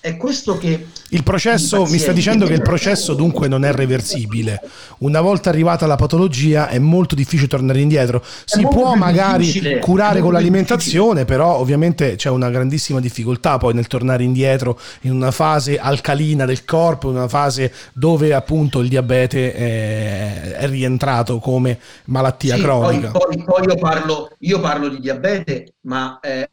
È 0.00 0.16
questo 0.16 0.56
che... 0.58 0.86
Il 1.08 1.24
processo, 1.24 1.84
mi 1.86 1.98
sta 1.98 2.12
dicendo 2.12 2.46
che 2.46 2.52
il 2.52 2.62
processo 2.62 3.14
dunque 3.14 3.48
non 3.48 3.64
è 3.64 3.72
reversibile. 3.72 4.60
Una 4.98 5.20
volta 5.20 5.48
arrivata 5.48 5.86
la 5.86 5.96
patologia 5.96 6.68
è 6.68 6.78
molto 6.78 7.16
difficile 7.16 7.48
tornare 7.48 7.80
indietro. 7.80 8.22
Si 8.44 8.60
può 8.62 8.94
magari 8.94 9.80
curare 9.80 10.20
con 10.20 10.32
l'alimentazione, 10.32 11.24
però 11.24 11.56
ovviamente 11.56 12.14
c'è 12.14 12.28
una 12.28 12.48
grandissima 12.48 13.00
difficoltà 13.00 13.58
poi 13.58 13.74
nel 13.74 13.88
tornare 13.88 14.22
indietro 14.22 14.78
in 15.00 15.12
una 15.12 15.32
fase 15.32 15.78
alcalina 15.78 16.44
del 16.44 16.64
corpo, 16.64 17.10
in 17.10 17.16
una 17.16 17.28
fase 17.28 17.72
dove 17.92 18.32
appunto 18.34 18.78
il 18.78 18.88
diabete 18.88 19.52
è, 19.52 20.52
è 20.58 20.68
rientrato 20.68 21.38
come 21.40 21.78
malattia 22.04 22.54
sì, 22.54 22.62
cronica. 22.62 23.10
Poi, 23.10 23.36
poi, 23.36 23.44
poi 23.44 23.64
io, 23.66 23.74
parlo, 23.76 24.30
io, 24.38 24.60
parlo, 24.60 24.88
di 24.88 25.00
diabete, 25.00 25.74
ma... 25.80 26.20
Eh, 26.22 26.48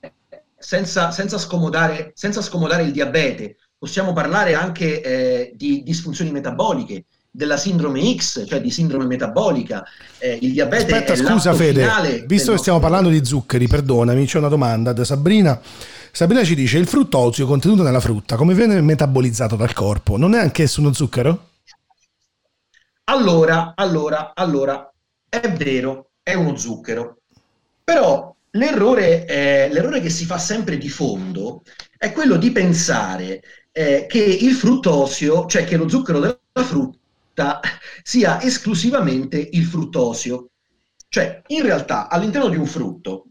senza, 0.58 1.12
senza, 1.12 1.38
scomodare, 1.38 2.12
senza 2.16 2.42
scomodare 2.42 2.84
il 2.84 2.92
diabete, 2.92 3.58
possiamo 3.78 4.14
parlare 4.14 4.54
anche 4.54 5.02
eh, 5.02 5.52
di 5.56 5.84
disfunzioni 5.84 6.32
metaboliche, 6.32 7.06
della 7.36 7.58
sindrome 7.58 8.16
X, 8.16 8.48
cioè 8.48 8.62
di 8.62 8.72
sindrome 8.72 9.06
metabolica. 9.06 9.84
Eh, 10.18 10.40
il 10.42 10.54
diabete 10.54 10.96
Aspetta, 10.96 11.16
scusa 11.16 11.54
Fede, 11.54 12.24
visto 12.26 12.54
che 12.54 12.58
stiamo 12.58 12.80
parlando 12.80 13.10
di 13.10 13.24
zuccheri, 13.26 13.68
perdonami, 13.68 14.26
c'è 14.26 14.38
una 14.38 14.48
domanda 14.48 14.94
da 14.94 15.04
Sabrina. 15.04 15.60
Sabrina 16.12 16.46
ci 16.46 16.56
dice, 16.56 16.78
il 16.78 16.88
fruttosio 16.88 17.46
contenuto 17.46 17.84
nella 17.84 18.00
frutta, 18.00 18.38
come 18.38 18.54
viene 18.54 18.80
metabolizzato 18.80 19.58
dal 19.58 19.74
corpo? 19.74 20.16
Non 20.16 20.34
è 20.34 20.40
anch'esso 20.40 20.80
uno 20.80 20.94
zucchero? 20.94 21.50
Allora, 23.08 23.74
allora, 23.76 24.32
allora, 24.34 24.92
è 25.28 25.52
vero, 25.52 26.12
è 26.24 26.34
uno 26.34 26.56
zucchero. 26.56 27.18
Però 27.84 28.34
L'errore, 28.56 29.26
eh, 29.26 29.70
l'errore, 29.70 30.00
che 30.00 30.10
si 30.10 30.26
fa 30.26 30.38
sempre 30.38 30.78
di 30.78 30.90
fondo 30.90 31.64
è 31.98 32.12
quello 32.12 32.38
di 32.38 32.52
pensare 32.52 33.42
eh, 33.72 34.06
che 34.08 34.24
il 34.24 34.54
fruttosio, 34.54 35.46
cioè 35.46 35.66
che 35.66 35.76
lo 35.76 35.90
zucchero 35.90 36.20
della 36.20 36.40
frutta, 36.54 37.60
sia 38.02 38.42
esclusivamente 38.42 39.38
il 39.38 39.66
fruttosio. 39.66 40.52
Cioè, 41.10 41.42
in 41.48 41.64
realtà, 41.64 42.08
all'interno 42.08 42.48
di 42.48 42.56
un 42.56 42.66
frutto, 42.66 43.28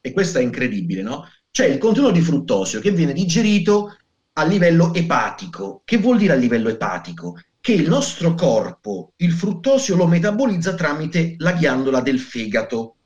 e 0.00 0.12
questo 0.12 0.38
è 0.38 0.42
incredibile, 0.42 1.02
no? 1.02 1.28
C'è 1.50 1.66
il 1.66 1.78
contenuto 1.78 2.12
di 2.12 2.20
fruttosio 2.22 2.80
che 2.80 2.90
viene 2.90 3.12
digerito 3.12 3.96
a 4.34 4.44
livello 4.44 4.94
epatico. 4.94 5.82
Che 5.84 5.98
vuol 5.98 6.16
dire 6.16 6.32
a 6.32 6.36
livello 6.36 6.70
epatico? 6.70 7.38
Che 7.60 7.72
il 7.72 7.88
nostro 7.88 8.34
corpo, 8.34 9.12
il 9.16 9.32
fruttosio, 9.32 9.96
lo 9.96 10.06
metabolizza 10.06 10.74
tramite 10.74 11.34
la 11.38 11.52
ghiandola 11.52 12.00
del 12.00 12.18
fegato. 12.18 12.96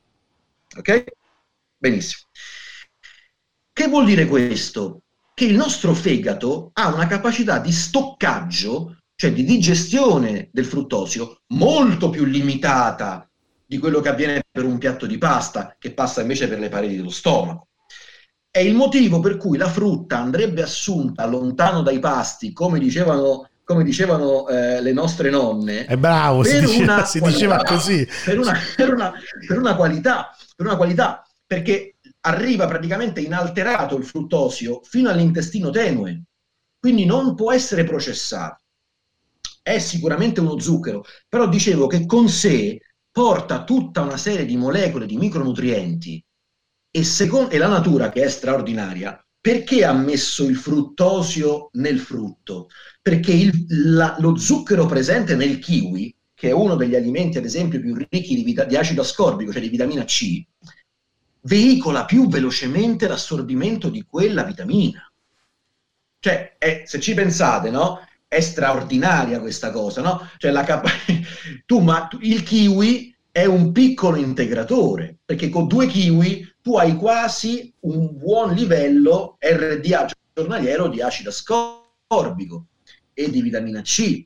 Ok? 0.77 1.03
Benissimo. 1.83 2.29
Che 3.73 3.87
vuol 3.89 4.05
dire 4.05 4.25
questo? 4.25 5.01
Che 5.33 5.43
il 5.43 5.55
nostro 5.55 5.93
fegato 5.93 6.69
ha 6.71 6.93
una 6.93 7.07
capacità 7.07 7.59
di 7.59 7.73
stoccaggio, 7.73 8.99
cioè 9.13 9.33
di 9.33 9.43
digestione 9.43 10.47
del 10.53 10.63
fruttosio, 10.63 11.41
molto 11.55 12.09
più 12.09 12.23
limitata 12.23 13.29
di 13.65 13.79
quello 13.79 13.99
che 13.99 14.07
avviene 14.07 14.43
per 14.49 14.63
un 14.63 14.77
piatto 14.77 15.05
di 15.05 15.17
pasta, 15.17 15.75
che 15.77 15.91
passa 15.91 16.21
invece 16.21 16.47
per 16.47 16.59
le 16.59 16.69
pareti 16.69 16.95
dello 16.95 17.09
stomaco. 17.09 17.67
È 18.49 18.59
il 18.59 18.75
motivo 18.75 19.19
per 19.19 19.35
cui 19.35 19.57
la 19.57 19.67
frutta 19.67 20.19
andrebbe 20.19 20.61
assunta 20.61 21.25
lontano 21.25 21.81
dai 21.81 21.99
pasti, 21.99 22.53
come 22.53 22.79
dicevano, 22.79 23.49
come 23.65 23.83
dicevano 23.83 24.47
eh, 24.47 24.81
le 24.81 24.93
nostre 24.93 25.29
nonne. 25.29 25.83
È 25.83 25.97
bravo, 25.97 26.43
si, 26.43 26.59
diceva, 26.63 27.03
si 27.03 27.19
qualità, 27.19 27.37
diceva 27.37 27.63
così. 27.63 28.07
Per 28.23 28.39
una, 28.39 28.57
per, 28.73 28.93
una, 28.93 29.11
per 29.45 29.57
una 29.57 29.75
qualità, 29.75 30.33
per 30.55 30.67
una 30.67 30.77
qualità, 30.77 31.27
perché 31.45 31.95
arriva 32.21 32.67
praticamente 32.67 33.21
inalterato 33.21 33.97
il 33.97 34.05
fruttosio 34.05 34.81
fino 34.83 35.09
all'intestino 35.09 35.69
tenue, 35.69 36.23
quindi 36.79 37.05
non 37.05 37.35
può 37.35 37.51
essere 37.51 37.83
processato. 37.83 38.61
È 39.61 39.79
sicuramente 39.79 40.41
uno 40.41 40.59
zucchero, 40.59 41.03
però 41.27 41.47
dicevo 41.47 41.87
che 41.87 42.05
con 42.05 42.27
sé 42.27 42.79
porta 43.11 43.63
tutta 43.63 44.01
una 44.01 44.17
serie 44.17 44.45
di 44.45 44.57
molecole 44.57 45.05
di 45.05 45.17
micronutrienti 45.17 46.23
e, 46.91 47.03
secondo, 47.03 47.51
e 47.51 47.57
la 47.57 47.67
natura, 47.67 48.09
che 48.09 48.23
è 48.23 48.29
straordinaria, 48.29 49.23
perché 49.39 49.83
ha 49.83 49.93
messo 49.93 50.45
il 50.45 50.55
fruttosio 50.55 51.69
nel 51.73 51.99
frutto? 51.99 52.67
Perché 53.01 53.33
il, 53.33 53.65
la, 53.67 54.15
lo 54.19 54.37
zucchero 54.37 54.85
presente 54.85 55.35
nel 55.35 55.59
kiwi, 55.59 56.15
che 56.33 56.49
è 56.49 56.51
uno 56.51 56.75
degli 56.75 56.95
alimenti, 56.95 57.37
ad 57.37 57.45
esempio, 57.45 57.79
più 57.79 57.95
ricchi 57.95 58.35
di, 58.35 58.43
vita, 58.43 58.63
di 58.63 58.75
acido 58.75 59.01
ascorbico, 59.01 59.51
cioè 59.51 59.61
di 59.61 59.69
vitamina 59.69 60.05
C, 60.05 60.43
veicola 61.43 62.05
più 62.05 62.27
velocemente 62.27 63.07
l'assorbimento 63.07 63.89
di 63.89 64.05
quella 64.07 64.43
vitamina. 64.43 65.07
Cioè, 66.19 66.55
è, 66.57 66.83
se 66.85 66.99
ci 66.99 67.13
pensate, 67.13 67.69
no? 67.69 67.99
È 68.27 68.39
straordinaria 68.39 69.39
questa 69.39 69.71
cosa, 69.71 70.01
no? 70.01 70.29
Cioè, 70.37 70.51
la 70.51 70.63
capa- 70.63 70.89
tu, 71.65 71.79
ma 71.79 72.07
il 72.21 72.43
kiwi 72.43 73.15
è 73.31 73.45
un 73.45 73.71
piccolo 73.71 74.17
integratore, 74.17 75.17
perché 75.25 75.49
con 75.49 75.67
due 75.67 75.87
kiwi 75.87 76.55
tu 76.61 76.77
hai 76.77 76.95
quasi 76.95 77.73
un 77.81 78.15
buon 78.17 78.53
livello 78.53 79.37
RDA 79.39 80.07
giornaliero 80.33 80.87
di 80.87 81.01
acido 81.01 81.29
ascorbico 81.29 82.67
e 83.13 83.29
di 83.29 83.41
vitamina 83.41 83.81
C. 83.81 84.23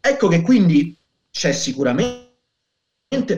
Ecco 0.00 0.28
che 0.28 0.42
quindi 0.42 0.96
c'è 1.30 1.52
sicuramente, 1.52 2.28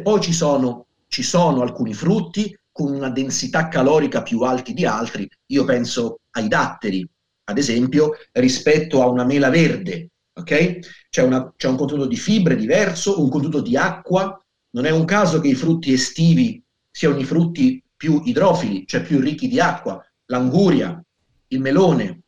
poi 0.03 0.21
ci 0.21 0.33
sono, 0.33 0.87
ci 1.07 1.23
sono 1.23 1.63
alcuni 1.63 1.95
frutti 1.95 2.59
con 2.73 2.93
una 2.93 3.11
densità 3.11 3.69
calorica 3.69 4.23
più 4.23 4.41
alti 4.43 4.73
di 4.73 4.85
altri, 4.85 5.29
io 5.47 5.65
penso 5.65 6.21
ai 6.31 6.49
datteri, 6.49 7.07
ad 7.45 7.59
esempio, 7.59 8.13
rispetto 8.33 9.03
a 9.03 9.09
una 9.09 9.25
mela 9.25 9.51
verde, 9.51 10.11
ok? 10.33 10.79
C'è, 11.11 11.23
una, 11.23 11.53
c'è 11.57 11.69
un 11.69 11.77
contenuto 11.77 12.07
di 12.07 12.17
fibre 12.17 12.57
diverso, 12.57 13.21
un 13.21 13.29
contenuto 13.29 13.61
di 13.61 13.77
acqua, 13.77 14.41
non 14.73 14.85
è 14.87 14.91
un 14.91 15.05
caso 15.05 15.41
che 15.41 15.49
i 15.49 15.55
frutti 15.55 15.93
estivi 15.93 16.63
siano 16.91 17.19
i 17.19 17.25
frutti 17.25 17.83
più 17.97 18.23
idrofili, 18.25 18.87
cioè 18.87 19.03
più 19.03 19.21
ricchi 19.21 19.49
di 19.49 19.61
acqua, 19.61 20.03
l'anguria, 20.27 21.03
il 21.49 21.61
melone, 21.61 22.23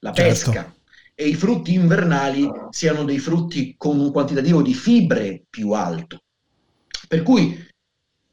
la 0.00 0.12
certo. 0.12 0.30
pesca, 0.30 0.52
certo. 0.52 0.80
e 1.14 1.28
i 1.28 1.34
frutti 1.34 1.74
invernali 1.74 2.50
siano 2.70 3.04
dei 3.04 3.18
frutti 3.18 3.74
con 3.76 4.00
un 4.00 4.10
quantitativo 4.10 4.62
di 4.62 4.74
fibre 4.74 5.44
più 5.48 5.72
alto. 5.72 6.22
Per 7.06 7.22
cui 7.22 7.70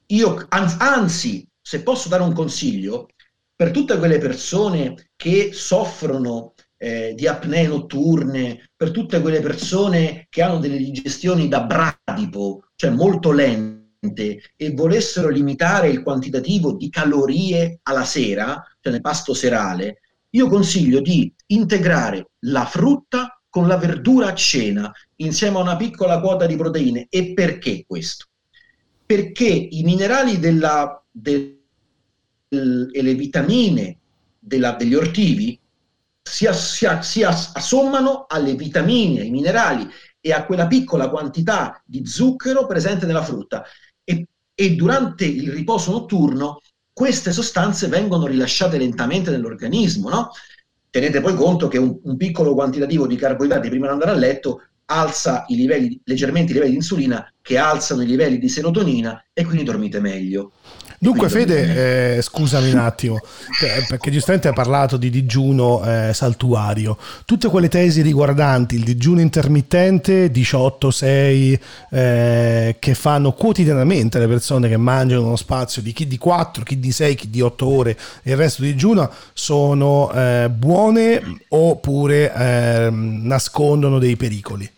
io, 0.08 0.46
anzi, 0.50 1.48
se 1.70 1.84
posso 1.84 2.10
dare 2.10 2.24
un 2.24 2.34
consiglio, 2.34 3.10
per 3.56 3.70
tutte 3.70 4.00
quelle 4.00 4.18
persone 4.18 5.12
che 5.16 5.52
soffrono 5.54 6.56
eh, 6.78 7.14
di 7.16 7.28
apnee 7.28 7.68
notturne, 7.68 8.72
per 8.76 8.90
tutte 8.90 9.22
quelle 9.22 9.40
persone 9.40 10.26
che 10.32 10.42
hanno 10.42 10.58
delle 10.58 10.80
digestioni 10.80 11.48
da 11.48 11.62
bradipo, 11.62 12.70
cioè 12.76 12.90
molto 12.90 13.32
lente, 13.32 14.54
e 14.56 14.72
volessero 14.72 15.30
limitare 15.30 15.90
il 15.90 16.02
quantitativo 16.02 16.74
di 16.74 16.90
calorie 16.90 17.82
alla 17.84 18.04
sera, 18.04 18.66
cioè 18.80 18.92
nel 18.92 19.02
pasto 19.02 19.36
serale, 19.36 20.00
io 20.32 20.48
consiglio 20.48 21.02
di 21.02 21.32
integrare 21.50 22.32
la 22.46 22.66
frutta 22.66 23.40
con 23.48 23.68
la 23.68 23.78
verdura 23.78 24.30
a 24.30 24.34
cena, 24.34 24.92
insieme 25.18 25.58
a 25.58 25.62
una 25.62 25.76
piccola 25.76 26.20
quota 26.20 26.48
di 26.48 26.56
proteine. 26.56 27.06
E 27.12 27.36
perché 27.36 27.84
questo? 27.86 28.26
Perché 29.06 29.50
i 29.50 29.84
minerali 29.84 30.40
della, 30.40 31.00
del, 31.12 31.58
e 32.50 33.02
le 33.02 33.14
vitamine 33.14 33.98
della, 34.40 34.72
degli 34.74 34.96
ortivi 34.96 35.60
si, 36.22 36.48
si, 36.52 36.88
si 37.02 37.24
assommano 37.24 38.26
alle 38.28 38.56
vitamine, 38.56 39.22
ai 39.22 39.30
minerali 39.30 39.88
e 40.20 40.34
a 40.34 40.46
quella 40.46 40.68
piccola 40.68 41.10
quantità 41.10 41.82
di 41.86 42.06
zucchero 42.06 42.66
presente 42.66 43.06
nella 43.06 43.24
frutta. 43.24 43.64
E, 44.04 44.28
e 44.54 44.76
durante 44.76 45.26
il 45.26 45.52
riposo 45.52 45.92
notturno 45.92 46.60
queste 46.92 47.32
sostanze 47.32 47.88
vengono 47.88 48.26
rilasciate 48.26 48.78
lentamente 48.78 49.32
nell'organismo. 49.32 50.10
No? 50.10 50.32
Tenete 50.90 51.22
poi 51.22 51.36
conto 51.36 51.68
che 51.68 51.78
un, 51.78 52.00
un 52.04 52.18
piccolo 52.18 52.56
quantitativo 52.56 53.08
di 53.08 53.16
carboidrati 53.16 53.70
prima 53.70 53.86
di 53.86 53.94
andare 53.94 54.12
a 54.12 54.16
letto 54.16 54.64
alza 54.86 55.46
i 55.48 55.56
livelli, 55.56 56.02
leggermente 56.04 56.52
i 56.52 56.54
livelli 56.56 56.72
di 56.72 56.78
insulina, 56.78 57.32
che 57.42 57.58
alzano 57.58 58.02
i 58.02 58.08
livelli 58.08 58.40
di 58.40 58.50
serotonina 58.50 59.24
e 59.34 59.46
quindi 59.46 59.64
dormite 59.64 60.00
meglio. 60.00 60.54
Dunque 61.02 61.30
Fede, 61.30 62.18
eh, 62.18 62.22
scusami 62.22 62.72
un 62.72 62.78
attimo, 62.78 63.22
perché 63.88 64.12
giustamente 64.12 64.50
hai 64.50 64.54
parlato 64.54 64.98
di 64.98 65.10
digiuno 65.10 65.82
eh, 65.82 66.12
saltuario. 66.14 66.98
Tutte 67.24 67.48
quelle 67.48 67.70
tesi 67.70 68.02
riguardanti 68.02 68.76
il 68.76 68.84
digiuno 68.84 69.22
intermittente, 69.22 70.30
18-6, 70.30 71.60
eh, 71.90 72.76
che 72.80 72.94
fanno 72.96 73.32
quotidianamente 73.32 74.20
le 74.20 74.28
persone 74.28 74.68
che 74.68 74.76
mangiano 74.76 75.26
uno 75.26 75.38
spazio 75.38 75.82
di 75.82 75.94
chi 75.94 76.06
di 76.06 76.18
4, 76.18 76.66
chi 76.66 76.80
di 76.80 76.92
6, 76.92 77.16
chi 77.16 77.30
di 77.30 77.40
8 77.40 77.66
ore 77.66 77.98
e 78.22 78.32
il 78.32 78.38
resto 78.38 78.62
di 78.62 78.74
digiuno, 78.74 79.10
sono 79.32 80.12
eh, 80.12 80.50
buone 80.54 81.22
oppure 81.48 82.34
ehm, 82.34 83.22
nascondono 83.24 84.00
dei 84.00 84.18
pericoli? 84.18 84.70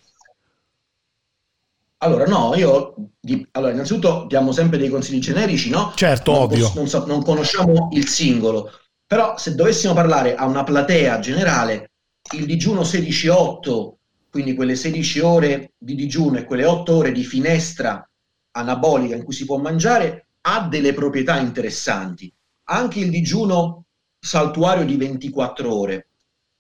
Allora, 2.03 2.25
no, 2.25 2.55
io 2.55 2.95
di, 3.19 3.47
allora, 3.51 3.73
innanzitutto 3.73 4.25
diamo 4.27 4.51
sempre 4.51 4.79
dei 4.79 4.89
consigli 4.89 5.19
generici, 5.19 5.69
no? 5.69 5.93
Certo, 5.95 6.31
non 6.31 6.41
ovvio. 6.41 6.65
Posso, 6.65 6.77
non, 6.77 6.87
so, 6.87 7.05
non, 7.05 7.23
conosciamo 7.23 7.89
il 7.91 8.07
singolo, 8.07 8.71
però 9.05 9.37
se 9.37 9.53
dovessimo 9.53 9.93
parlare 9.93 10.33
a 10.33 10.45
una 10.45 10.63
platea 10.63 11.19
generale, 11.19 11.91
il 12.35 12.45
digiuno 12.45 12.81
16-8, 12.81 13.91
quindi 14.31 14.55
quelle 14.55 14.75
16 14.75 15.19
ore 15.19 15.73
di 15.77 15.93
digiuno 15.93 16.39
e 16.39 16.45
quelle 16.45 16.65
8 16.65 16.95
ore 16.95 17.11
di 17.11 17.23
finestra 17.23 18.07
anabolica 18.53 19.15
in 19.15 19.23
cui 19.23 19.33
si 19.33 19.45
può 19.45 19.57
mangiare, 19.57 20.25
ha 20.41 20.61
delle 20.67 20.93
proprietà 20.93 21.37
interessanti. 21.37 22.33
Anche 22.69 22.99
il 22.99 23.11
digiuno 23.11 23.85
saltuario 24.19 24.85
di 24.85 24.97
24 24.97 25.71
ore. 25.71 26.07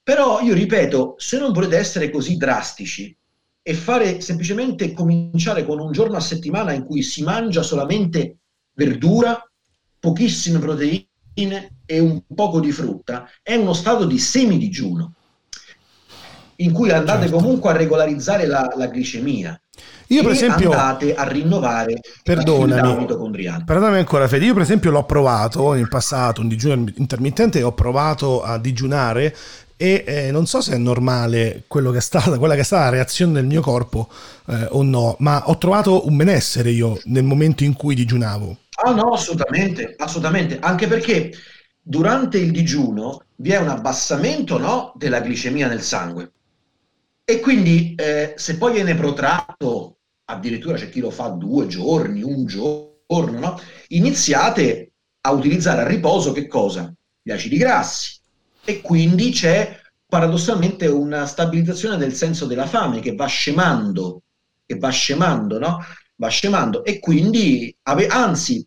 Però 0.03 0.39
io 0.41 0.53
ripeto, 0.53 1.15
se 1.17 1.39
non 1.39 1.51
volete 1.51 1.77
essere 1.77 2.11
così 2.11 2.37
drastici, 2.37 3.15
e 3.63 3.73
fare 3.73 4.21
semplicemente 4.21 4.91
cominciare 4.93 5.65
con 5.65 5.79
un 5.79 5.91
giorno 5.91 6.17
a 6.17 6.21
settimana 6.21 6.73
in 6.73 6.83
cui 6.83 7.03
si 7.03 7.23
mangia 7.23 7.61
solamente 7.61 8.37
verdura, 8.73 9.39
pochissime 9.99 10.59
proteine 10.59 11.07
e 11.85 11.99
un 11.99 12.23
poco 12.33 12.59
di 12.59 12.71
frutta, 12.71 13.29
è 13.41 13.55
uno 13.55 13.73
stato 13.73 14.05
di 14.05 14.17
semidigiuno 14.17 15.13
in 16.61 16.71
cui 16.71 16.91
andate 16.91 17.27
certo. 17.27 17.37
comunque 17.37 17.71
a 17.71 17.73
regolarizzare 17.73 18.45
la, 18.45 18.71
la 18.75 18.87
glicemia. 18.87 19.59
Io 20.07 20.23
per 20.23 20.33
esempio 20.33 20.71
andate 20.71 21.15
a 21.15 21.23
rinnovare 21.23 22.01
perdonami, 22.21 22.97
mitocondriale. 22.97 23.63
Perdonami 23.63 23.97
ancora 23.97 24.27
Fede, 24.27 24.45
io 24.45 24.53
per 24.53 24.63
esempio 24.63 24.91
l'ho 24.91 25.05
provato 25.05 25.73
in 25.73 25.87
passato, 25.87 26.41
un 26.41 26.49
digiuno 26.49 26.85
intermittente, 26.95 27.59
e 27.59 27.63
ho 27.63 27.73
provato 27.73 28.43
a 28.43 28.57
digiunare 28.59 29.33
e 29.81 30.03
eh, 30.05 30.31
non 30.31 30.45
so 30.45 30.61
se 30.61 30.73
è 30.73 30.77
normale 30.77 31.63
quello 31.65 31.89
che 31.89 31.97
è 31.97 32.01
stata, 32.01 32.37
quella 32.39 32.53
che 32.53 32.59
è 32.59 32.63
stata 32.63 32.83
la 32.83 32.89
reazione 32.91 33.33
del 33.33 33.47
mio 33.47 33.61
corpo 33.61 34.09
eh, 34.45 34.67
o 34.69 34.83
no, 34.83 35.15
ma 35.19 35.49
ho 35.49 35.57
trovato 35.57 36.05
un 36.05 36.15
benessere 36.15 36.69
io 36.69 36.99
nel 37.05 37.23
momento 37.23 37.63
in 37.63 37.73
cui 37.73 37.95
digiunavo. 37.95 38.57
Ah 38.83 38.91
no, 38.91 39.13
assolutamente, 39.13 39.95
assolutamente, 39.97 40.59
anche 40.59 40.85
perché 40.85 41.33
durante 41.81 42.37
il 42.37 42.51
digiuno 42.51 43.23
vi 43.37 43.53
è 43.53 43.57
un 43.57 43.69
abbassamento 43.69 44.59
no, 44.59 44.93
della 44.95 45.19
glicemia 45.19 45.67
nel 45.67 45.81
sangue 45.81 46.31
e 47.25 47.39
quindi 47.39 47.95
eh, 47.95 48.35
se 48.37 48.57
poi 48.57 48.73
viene 48.73 48.93
protratto, 48.93 49.97
addirittura 50.25 50.77
c'è 50.77 50.89
chi 50.89 50.99
lo 50.99 51.09
fa 51.09 51.29
due 51.29 51.65
giorni, 51.65 52.21
un 52.21 52.45
giorno, 52.45 53.39
no? 53.39 53.59
iniziate 53.87 54.91
a 55.21 55.31
utilizzare 55.31 55.81
a 55.81 55.87
riposo 55.87 56.33
che 56.33 56.45
cosa? 56.45 56.93
Gli 57.23 57.31
acidi 57.31 57.57
grassi 57.57 58.20
e 58.63 58.81
quindi 58.81 59.31
c'è 59.31 59.79
paradossalmente 60.05 60.87
una 60.87 61.25
stabilizzazione 61.25 61.97
del 61.97 62.13
senso 62.13 62.45
della 62.45 62.65
fame 62.65 62.99
che 62.99 63.15
va 63.15 63.25
scemando, 63.25 64.23
che 64.65 64.77
va 64.77 64.89
scemando, 64.89 65.57
no? 65.57 65.79
Va 66.15 66.27
scemando 66.27 66.83
e 66.83 66.99
quindi, 66.99 67.75
anzi, 67.83 68.65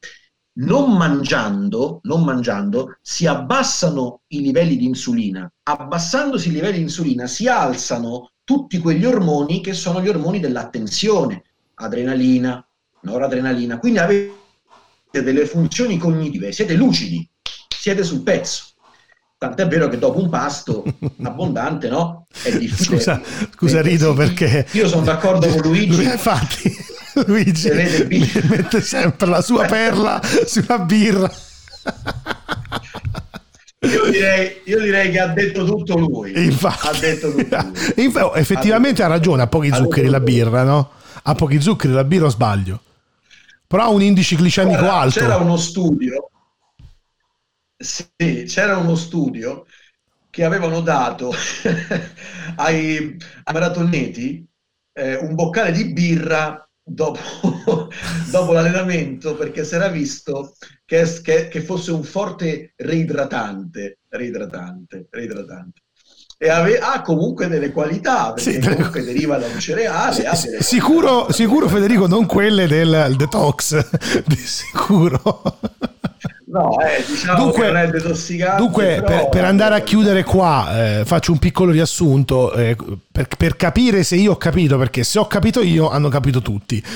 non 0.57 0.97
mangiando, 0.97 2.01
non 2.05 2.25
mangiando, 2.25 2.99
si 3.01 3.27
abbassano 3.27 4.23
i 4.29 4.41
livelli 4.41 4.77
di 4.77 4.87
insulina. 4.87 5.51
Abbassandosi 5.65 6.49
i 6.49 6.53
livelli 6.53 6.77
di 6.77 6.83
insulina 6.83 7.27
si 7.27 7.49
alzano 7.49 8.33
tutti 8.45 8.79
quegli 8.79 9.05
ormoni 9.05 9.61
che 9.61 9.73
sono 9.73 10.01
gli 10.01 10.09
ormoni 10.09 10.41
dell'attenzione, 10.41 11.45
adrenalina, 11.75 12.67
noradrenalina, 13.03 13.79
quindi 13.79 13.99
avete 13.99 14.33
delle 15.11 15.47
funzioni 15.47 15.99
cognitive, 15.99 16.53
siete 16.53 16.75
lucidi, 16.75 17.29
siete 17.69 18.03
sul 18.03 18.23
pezzo. 18.23 18.74
Tant'è 19.45 19.69
vero 19.69 19.89
che 19.89 19.99
dopo 19.99 20.21
un 20.21 20.31
pasto 20.31 20.85
abbondante, 21.23 21.91
no? 21.91 22.27
È 22.43 22.51
difficile. 22.57 22.97
Scusa, 22.97 23.21
scusa 23.55 23.83
rido 23.83 24.15
perché... 24.15 24.67
Io 24.71 24.89
sono 24.89 25.03
d'accordo 25.03 25.47
con 25.49 25.61
Luigi. 25.61 26.03
Infatti, 26.03 26.75
Luigi 27.27 27.69
mette 28.49 28.81
sempre 28.81 29.27
la 29.27 29.43
sua 29.43 29.67
perla 29.67 30.19
sulla 30.47 30.79
birra. 30.79 31.31
Io 33.81 34.11
direi, 34.11 34.63
io 34.65 34.81
direi, 34.81 35.11
che 35.11 35.21
ha 35.21 35.27
detto 35.27 35.67
tutto 35.67 35.99
lui. 35.99 36.33
Infatti, 36.43 36.87
ha 36.87 36.99
detto 36.99 37.31
tutto 37.31 37.57
lui. 37.57 38.05
Infatti, 38.05 38.39
effettivamente 38.39 39.03
ha, 39.03 39.07
ha 39.07 39.09
ragione, 39.11 39.43
ha 39.43 39.47
pochi 39.47 39.71
zuccheri 39.71 40.09
la 40.09 40.21
birra, 40.21 40.63
no? 40.63 40.91
Ha 41.23 41.35
pochi 41.35 41.61
zuccheri 41.61 41.93
la 41.93 42.05
birra 42.05 42.27
o 42.27 42.31
sbaglio? 42.31 42.81
Però 43.67 43.83
ha 43.83 43.89
un 43.91 44.01
indice 44.01 44.37
glicemico 44.37 44.79
Guarda, 44.79 44.97
alto. 45.01 45.21
C'era 45.21 45.37
uno 45.37 45.59
studio, 45.59 46.31
sì, 47.85 48.45
c'era 48.47 48.79
uno 48.79 48.97
studio 48.97 49.67
che 50.31 50.43
avevano 50.43 50.81
dato 50.81 51.31
ai, 52.57 53.17
ai 53.45 53.53
maratoneti 53.53 54.45
eh, 54.93 55.17
un 55.17 55.35
boccale 55.35 55.71
di 55.71 55.93
birra 55.93 56.67
dopo, 56.83 57.21
dopo 58.31 58.53
l'allenamento 58.53 59.35
perché 59.37 59.65
si 59.65 59.75
era 59.75 59.89
visto 59.89 60.57
che, 60.85 61.21
che, 61.23 61.49
che, 61.49 61.61
fosse 61.61 61.93
un 61.93 62.03
forte 62.03 62.73
reidratante, 62.77 63.99
reidratante, 64.09 65.07
reidratante. 65.11 65.83
E 66.37 66.49
ave, 66.49 66.79
ha 66.79 67.01
comunque 67.01 67.47
delle 67.47 67.71
qualità 67.71 68.33
perché 68.33 68.61
sì, 68.61 68.69
comunque 68.69 69.05
deriva 69.05 69.39
da 69.39 69.47
un 69.47 69.61
cereale. 69.61 70.35
Sì, 70.35 70.49
sicuro, 70.59 71.31
sicuro 71.31 71.69
Federico, 71.69 72.07
non 72.07 72.27
quelle 72.27 72.67
del 72.67 73.15
detox, 73.17 74.25
di 74.27 74.37
sicuro. 74.37 75.61
No, 76.55 76.79
eh, 76.79 77.05
diciamo 77.05 77.43
dunque, 77.43 77.67
non 77.67 77.77
è 77.79 77.89
detossicante. 77.89 78.63
Dunque, 78.63 79.03
però... 79.03 79.07
per, 79.07 79.29
per, 79.29 79.45
andare 79.45 79.75
a 79.75 79.81
chiudere 79.81 80.23
qua, 80.23 81.01
eh, 81.01 81.05
faccio 81.05 81.33
un 81.33 81.41
piccolo 81.41 81.73
riassunto 81.73 82.53
eh, 82.53 82.77
per, 83.11 83.27
per, 83.37 83.57
capire 83.57 84.05
se 84.05 84.15
io 84.15 84.31
ho 84.31 84.37
capito, 84.37 84.79
perché 84.79 85.03
se 85.03 85.19
ho 85.19 85.27
capito 85.27 85.61
io, 85.63 85.91
hanno 85.91 86.09
capito 86.09 86.41
tutti. 86.43 86.81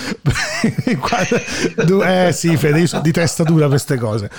eh 2.04 2.32
sì, 2.32 2.56
Fede, 2.56 2.78
io 2.78 2.86
sono 2.86 3.02
di 3.02 3.10
testa 3.10 3.42
dura 3.42 3.66
queste 3.66 3.96
cose. 3.96 4.30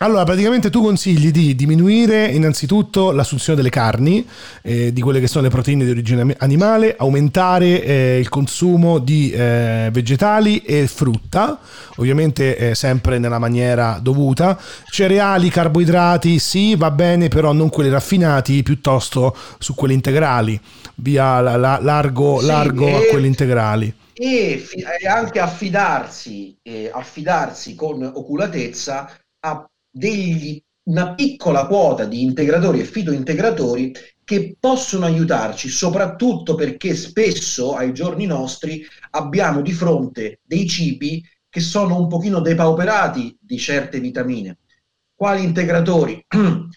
Allora, 0.00 0.22
praticamente 0.22 0.70
tu 0.70 0.80
consigli 0.80 1.32
di 1.32 1.56
diminuire 1.56 2.26
innanzitutto 2.26 3.10
l'assunzione 3.10 3.56
delle 3.56 3.68
carni, 3.68 4.24
eh, 4.62 4.92
di 4.92 5.00
quelle 5.00 5.18
che 5.18 5.26
sono 5.26 5.42
le 5.42 5.50
proteine 5.50 5.84
di 5.84 5.90
origine 5.90 6.36
animale, 6.38 6.94
aumentare 6.96 7.82
eh, 7.82 8.18
il 8.20 8.28
consumo 8.28 9.00
di 9.00 9.32
eh, 9.32 9.88
vegetali 9.90 10.58
e 10.58 10.86
frutta, 10.86 11.58
ovviamente 11.96 12.56
eh, 12.56 12.74
sempre 12.76 13.18
nella 13.18 13.40
maniera 13.40 13.98
dovuta, 14.00 14.56
cereali, 14.88 15.48
carboidrati, 15.50 16.38
sì, 16.38 16.76
va 16.76 16.92
bene, 16.92 17.26
però 17.26 17.50
non 17.50 17.68
quelli 17.68 17.90
raffinati, 17.90 18.62
piuttosto 18.62 19.36
su 19.58 19.74
quelli 19.74 19.94
integrali, 19.94 20.60
via 20.96 21.40
la, 21.40 21.56
la, 21.56 21.80
largo, 21.82 22.38
sì, 22.38 22.46
largo 22.46 22.86
a 22.86 23.00
quelli 23.10 23.26
integrali. 23.26 23.92
E, 24.12 24.64
e 25.00 25.08
anche 25.08 25.40
affidarsi, 25.40 26.56
eh, 26.62 26.88
affidarsi 26.92 27.74
con 27.74 28.00
oculatezza 28.04 29.10
a 29.40 29.68
degli, 29.90 30.62
una 30.84 31.14
piccola 31.14 31.66
quota 31.66 32.04
di 32.04 32.22
integratori 32.22 32.80
e 32.80 32.84
fitointegratori 32.84 33.92
che 34.24 34.56
possono 34.58 35.06
aiutarci, 35.06 35.68
soprattutto 35.68 36.54
perché 36.54 36.94
spesso 36.94 37.74
ai 37.74 37.92
giorni 37.94 38.26
nostri 38.26 38.84
abbiamo 39.10 39.62
di 39.62 39.72
fronte 39.72 40.40
dei 40.44 40.68
cibi 40.68 41.24
che 41.48 41.60
sono 41.60 41.98
un 41.98 42.08
pochino 42.08 42.40
depauperati 42.40 43.36
di 43.40 43.58
certe 43.58 44.00
vitamine. 44.00 44.58
Quali 45.14 45.42
integratori? 45.44 46.24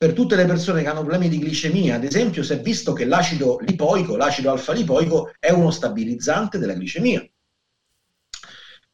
per 0.00 0.14
tutte 0.14 0.34
le 0.34 0.46
persone 0.46 0.80
che 0.80 0.88
hanno 0.88 1.00
problemi 1.00 1.28
di 1.28 1.38
glicemia, 1.38 1.96
ad 1.96 2.04
esempio, 2.04 2.42
si 2.42 2.54
è 2.54 2.60
visto 2.60 2.94
che 2.94 3.04
l'acido 3.04 3.58
lipoico, 3.60 4.16
l'acido 4.16 4.50
alfa-lipoico, 4.50 5.32
è 5.38 5.50
uno 5.50 5.70
stabilizzante 5.70 6.56
della 6.56 6.74
glicemia. 6.74 7.22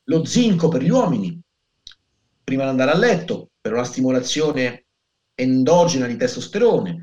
Lo 0.04 0.24
zinco 0.24 0.66
per 0.66 0.82
gli 0.82 0.90
uomini, 0.90 1.40
prima 2.46 2.62
di 2.62 2.68
andare 2.68 2.92
a 2.92 2.96
letto, 2.96 3.48
per 3.60 3.72
una 3.72 3.82
stimolazione 3.82 4.84
endogena 5.34 6.06
di 6.06 6.16
testosterone 6.16 7.02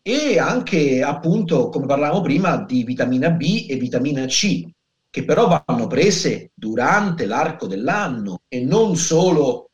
e 0.00 0.38
anche 0.38 1.02
appunto, 1.02 1.68
come 1.68 1.86
parlavamo 1.86 2.20
prima, 2.20 2.58
di 2.58 2.84
vitamina 2.84 3.30
B 3.30 3.66
e 3.68 3.74
vitamina 3.74 4.24
C, 4.26 4.62
che 5.10 5.24
però 5.24 5.64
vanno 5.66 5.88
prese 5.88 6.52
durante 6.54 7.26
l'arco 7.26 7.66
dell'anno 7.66 8.42
e 8.46 8.60
non 8.60 8.94
solo 8.94 9.70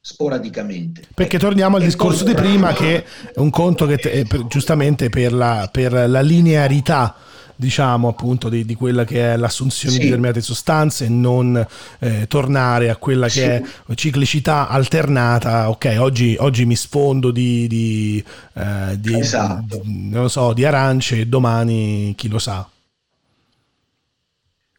sporadicamente. 0.00 1.02
Perché 1.14 1.38
torniamo 1.38 1.76
al 1.76 1.82
e 1.82 1.84
discorso 1.84 2.24
di 2.24 2.34
prima 2.34 2.72
che 2.72 3.04
è 3.32 3.38
un 3.38 3.50
conto 3.50 3.86
che 3.86 3.98
te, 3.98 4.26
giustamente 4.48 5.10
per 5.10 5.32
la, 5.32 5.68
per 5.70 5.92
la 5.92 6.22
linearità 6.22 7.14
diciamo 7.60 8.08
appunto 8.08 8.48
di, 8.48 8.64
di, 8.64 8.74
quella 8.74 9.04
che 9.04 9.34
è 9.34 9.36
l'assunzione 9.36 9.92
sì. 9.92 10.00
di 10.00 10.04
determinate 10.06 10.40
sostanze 10.40 11.04
e 11.04 11.08
non 11.10 11.64
eh, 11.98 12.26
tornare 12.26 12.88
a 12.88 12.96
quella 12.96 13.26
che 13.26 13.62
sì. 13.64 13.92
è 13.92 13.94
ciclicità 13.94 14.68
alternata 14.68 15.68
ok 15.68 15.96
oggi, 15.98 16.36
oggi 16.40 16.64
mi 16.64 16.74
sfondo 16.74 17.30
di, 17.30 17.68
di, 17.68 18.24
eh, 18.54 18.98
di, 18.98 19.18
esatto. 19.18 19.82
di, 19.84 20.24
so, 20.26 20.54
di 20.54 20.64
arance 20.64 21.20
e 21.20 21.26
domani 21.26 22.14
chi 22.16 22.28
lo 22.28 22.38
sa 22.38 22.66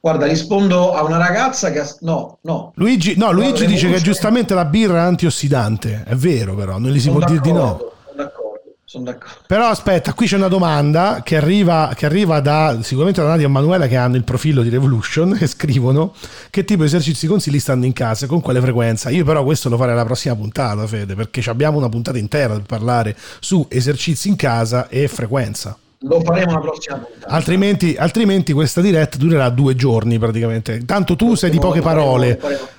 Guarda, 0.04 0.26
rispondo 0.26 0.96
a 0.96 1.04
una 1.04 1.18
ragazza 1.18 1.70
che... 1.70 1.84
No, 2.00 2.40
no. 2.42 2.72
Luigi, 2.78 3.14
no, 3.18 3.32
Luigi 3.32 3.68
dice 3.68 3.88
che 3.88 4.02
giustamente 4.02 4.56
la 4.56 4.66
birra 4.66 4.96
è 4.96 5.02
antiossidante. 5.02 6.04
È 6.08 6.16
vero 6.16 6.56
però, 6.56 6.80
non 6.80 6.90
gli 6.90 6.96
si 6.96 7.02
Sono 7.02 7.20
può 7.20 7.28
dire 7.28 7.40
di 7.40 7.52
no 7.52 7.91
sono 8.92 9.06
d'accordo. 9.06 9.38
Però 9.48 9.68
aspetta, 9.68 10.12
qui 10.12 10.28
c'è 10.28 10.36
una 10.36 10.50
domanda 10.50 11.22
che 11.24 11.38
arriva, 11.38 11.94
che 11.96 12.06
arriva 12.06 12.42
da 12.42 12.78
sicuramente 12.82 13.22
da 13.22 13.28
Nadia 13.28 13.46
e 13.46 13.50
Manuela 13.50 13.88
che 13.88 13.96
hanno 13.96 14.18
il 14.18 14.26
profilo 14.26 14.62
di 14.64 14.68
Revolution 14.70 15.38
e 15.40 15.48
scrivono 15.48 16.14
che 16.50 16.66
tipo 16.66 16.82
di 16.82 16.88
esercizi 16.88 17.26
consigli 17.26 17.60
stando 17.60 17.86
in 17.86 17.94
casa 17.94 18.26
e 18.26 18.28
con 18.28 18.42
quale 18.42 18.60
frequenza. 18.60 19.10
Io 19.10 19.24
però 19.24 19.46
questo 19.46 19.70
lo 19.70 19.78
farei 19.78 19.94
alla 19.94 20.04
prossima 20.04 20.36
puntata, 20.36 20.86
Fede, 20.88 21.16
perché 21.16 21.42
abbiamo 21.50 21.78
una 21.78 21.88
puntata 21.88 22.18
intera 22.18 22.54
per 22.56 22.64
parlare 22.64 23.16
su 23.40 23.66
esercizi 23.70 24.28
in 24.28 24.36
casa 24.36 24.90
e 24.90 25.08
frequenza. 25.08 25.78
Lo 26.00 26.20
faremo 26.20 26.52
la 26.52 26.60
prossima 26.60 26.98
puntata. 26.98 27.34
Altrimenti, 27.34 27.96
altrimenti 27.98 28.52
questa 28.52 28.82
diretta 28.82 29.18
durerà 29.18 29.50
due 29.50 29.74
giorni 29.74 30.20
praticamente. 30.20 30.84
Tanto 30.84 31.16
tu 31.16 31.36
sei 31.36 31.50
di 31.50 31.60
poche 31.60 31.80
parole. 31.80 32.38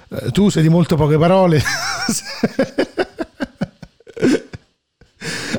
Eh, 0.08 0.30
tu 0.30 0.50
sei 0.50 0.62
di 0.62 0.68
molto 0.68 0.94
poche 0.96 1.16
parole. 1.16 1.62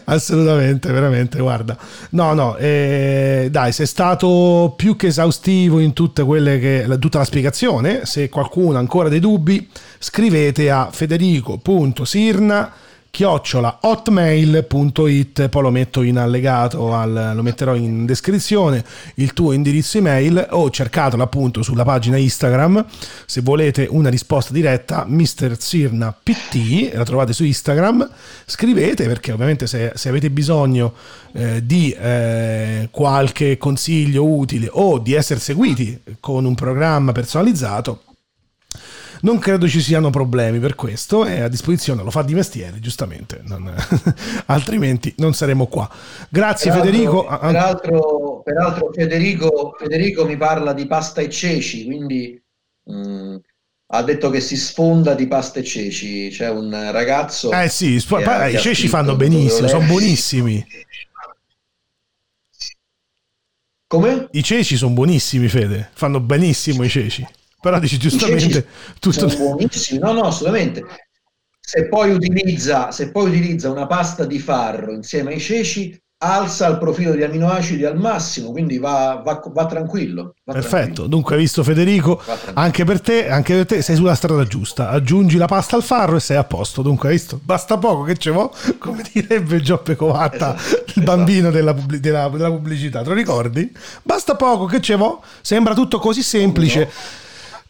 assolutamente, 0.12 0.92
veramente, 0.92 1.40
guarda. 1.40 1.78
No, 2.12 2.34
no, 2.34 2.56
eh, 2.58 3.48
dai, 3.50 3.72
sei 3.72 3.86
stato 3.86 4.74
più 4.76 4.96
che 4.96 5.08
esaustivo 5.08 5.80
in 5.80 5.94
tutte 5.94 6.24
quelle 6.24 6.60
che, 6.60 6.88
tutta 7.00 7.20
la 7.20 7.26
spiegazione. 7.26 8.06
Se 8.06 8.30
qualcuno 8.30 8.78
ha 8.78 8.80
ancora 8.80 9.10
dei 9.10 9.20
dubbi, 9.20 9.70
scrivete 9.98 10.70
a 10.70 10.90
federico.sirna 10.92 12.72
chiocciola 13.16 13.78
hotmail.it 13.82 15.48
poi 15.50 15.62
lo 15.62 15.70
metto 15.70 16.02
in 16.02 16.18
allegato 16.18 16.96
al, 16.96 17.34
lo 17.36 17.44
metterò 17.44 17.76
in 17.76 18.08
descrizione 18.08 18.84
il 19.18 19.34
tuo 19.34 19.52
indirizzo 19.52 20.00
email 20.00 20.48
o 20.50 20.68
cercatelo 20.72 21.22
appunto 21.22 21.62
sulla 21.62 21.84
pagina 21.84 22.18
Instagram 22.18 22.84
se 23.28 23.42
volete 23.42 23.86
una 23.88 24.10
risposta 24.10 24.52
diretta 24.52 25.06
Mr. 25.08 25.56
Sirna 25.60 26.12
PT 26.12 26.92
la 26.96 27.04
trovate 27.04 27.34
su 27.34 27.44
Instagram 27.44 28.10
scrivete 28.48 29.06
perché 29.06 29.32
ovviamente 29.32 29.68
se, 29.68 29.92
se 29.94 30.10
avete 30.10 30.32
bisogno 30.32 30.96
eh, 31.34 31.64
di 31.64 31.92
eh, 31.92 32.88
qualche 32.90 33.60
consiglio 33.60 34.26
utile 34.26 34.70
o 34.72 34.98
di 34.98 35.14
essere 35.14 35.40
seguiti 35.40 36.02
con 36.20 36.46
un 36.46 36.56
programma 36.56 37.12
personalizzato 37.12 38.02
non 39.24 39.40
credo 39.40 39.68
ci 39.68 39.82
siano 39.82 40.10
problemi 40.10 40.60
per 40.60 40.76
questo, 40.76 41.26
è 41.26 41.42
a 41.42 41.48
disposizione, 41.48 42.04
lo 42.04 42.12
fa 42.12 42.24
di 42.24 42.34
mestiere, 42.34 42.80
giustamente, 42.80 43.42
non, 43.44 43.74
altrimenti 44.48 45.14
non 45.18 45.34
saremo 45.34 45.68
qua. 45.68 45.90
Grazie 46.30 46.72
peraltro, 46.72 46.92
Federico. 46.92 47.26
Peraltro, 47.26 48.42
peraltro 48.44 48.92
Federico, 48.94 49.76
Federico, 49.78 50.26
mi 50.26 50.38
parla 50.38 50.74
di 50.74 50.86
pasta 50.88 51.22
e 51.22 51.30
ceci, 51.30 51.86
quindi 51.86 52.42
mh, 52.84 52.96
mm, 52.96 53.36
ha 53.88 54.04
detto 54.04 54.30
che 54.30 54.42
si 54.42 54.58
sfonda 54.58 55.14
di 55.14 55.28
pasta 55.28 55.60
e 55.60 55.64
ceci. 55.64 56.30
C'è 56.30 56.50
un 56.50 56.72
ragazzo... 56.92 57.52
Eh 57.52 57.70
sì, 57.70 58.00
sp- 58.00 58.20
i 58.52 58.58
ceci 58.58 58.88
fanno 58.88 59.16
benissimo, 59.16 59.68
sono 59.68 59.86
buonissimi. 59.86 60.66
Come? 63.88 64.28
I 64.32 64.44
ceci 64.44 64.76
sono 64.76 64.94
buonissimi, 64.94 65.48
Fede. 65.48 65.92
Fanno 65.94 66.20
benissimo 66.20 66.84
i 66.84 66.90
ceci. 66.90 67.26
Però 67.64 67.80
dici 67.80 67.98
giustamente... 67.98 68.68
Sono 69.00 69.34
buonissimi, 69.34 69.98
no, 69.98 70.12
no, 70.12 70.24
assolutamente. 70.24 70.84
Se 71.62 71.88
poi, 71.88 72.12
utilizza, 72.12 72.92
se 72.92 73.10
poi 73.10 73.30
utilizza 73.30 73.72
una 73.72 73.88
pasta 73.88 74.26
di 74.26 74.38
farro 74.38 74.92
insieme 74.92 75.32
ai 75.32 75.40
ceci, 75.40 75.98
alza 76.18 76.68
il 76.68 76.78
profilo 76.78 77.14
di 77.14 77.24
aminoacidi 77.24 77.86
al 77.86 77.98
massimo, 77.98 78.52
quindi 78.52 78.80
va, 78.80 79.22
va, 79.24 79.42
va 79.46 79.66
tranquillo. 79.66 80.34
Va 80.44 80.52
Perfetto, 80.52 80.76
tranquillo. 80.76 81.08
dunque 81.08 81.36
hai 81.36 81.42
visto 81.42 81.64
Federico, 81.64 82.22
anche 82.54 82.84
per, 82.84 83.00
te, 83.00 83.30
anche 83.30 83.56
per 83.56 83.66
te 83.66 83.82
sei 83.82 83.96
sulla 83.96 84.16
strada 84.16 84.44
giusta, 84.44 84.90
aggiungi 84.90 85.38
la 85.38 85.48
pasta 85.48 85.78
al 85.78 85.84
farro 85.84 86.18
e 86.18 86.20
sei 86.20 86.36
a 86.36 86.44
posto, 86.44 86.82
dunque 86.82 87.08
hai 87.08 87.16
visto, 87.16 87.40
basta 87.42 87.78
poco 87.78 88.04
che 88.04 88.18
ce 88.18 88.32
vo, 88.32 88.54
come 88.78 89.04
direbbe 89.10 89.62
Gioppe 89.62 89.96
Covatta, 89.96 90.54
esatto, 90.54 90.76
il 90.76 90.84
esatto. 90.88 91.02
bambino 91.02 91.50
della, 91.50 91.72
della, 91.72 92.28
della, 92.28 92.50
pubblicità, 92.50 93.04
te 93.04 93.08
lo 93.08 93.16
ricordi? 93.16 93.72
Basta 94.02 94.36
poco 94.36 94.66
che 94.66 94.82
ce 94.82 94.98
vo, 94.98 95.24
sembra 95.40 95.74
tutto 95.74 96.00
così 96.00 96.22
semplice. 96.22 96.80
No 96.80 97.22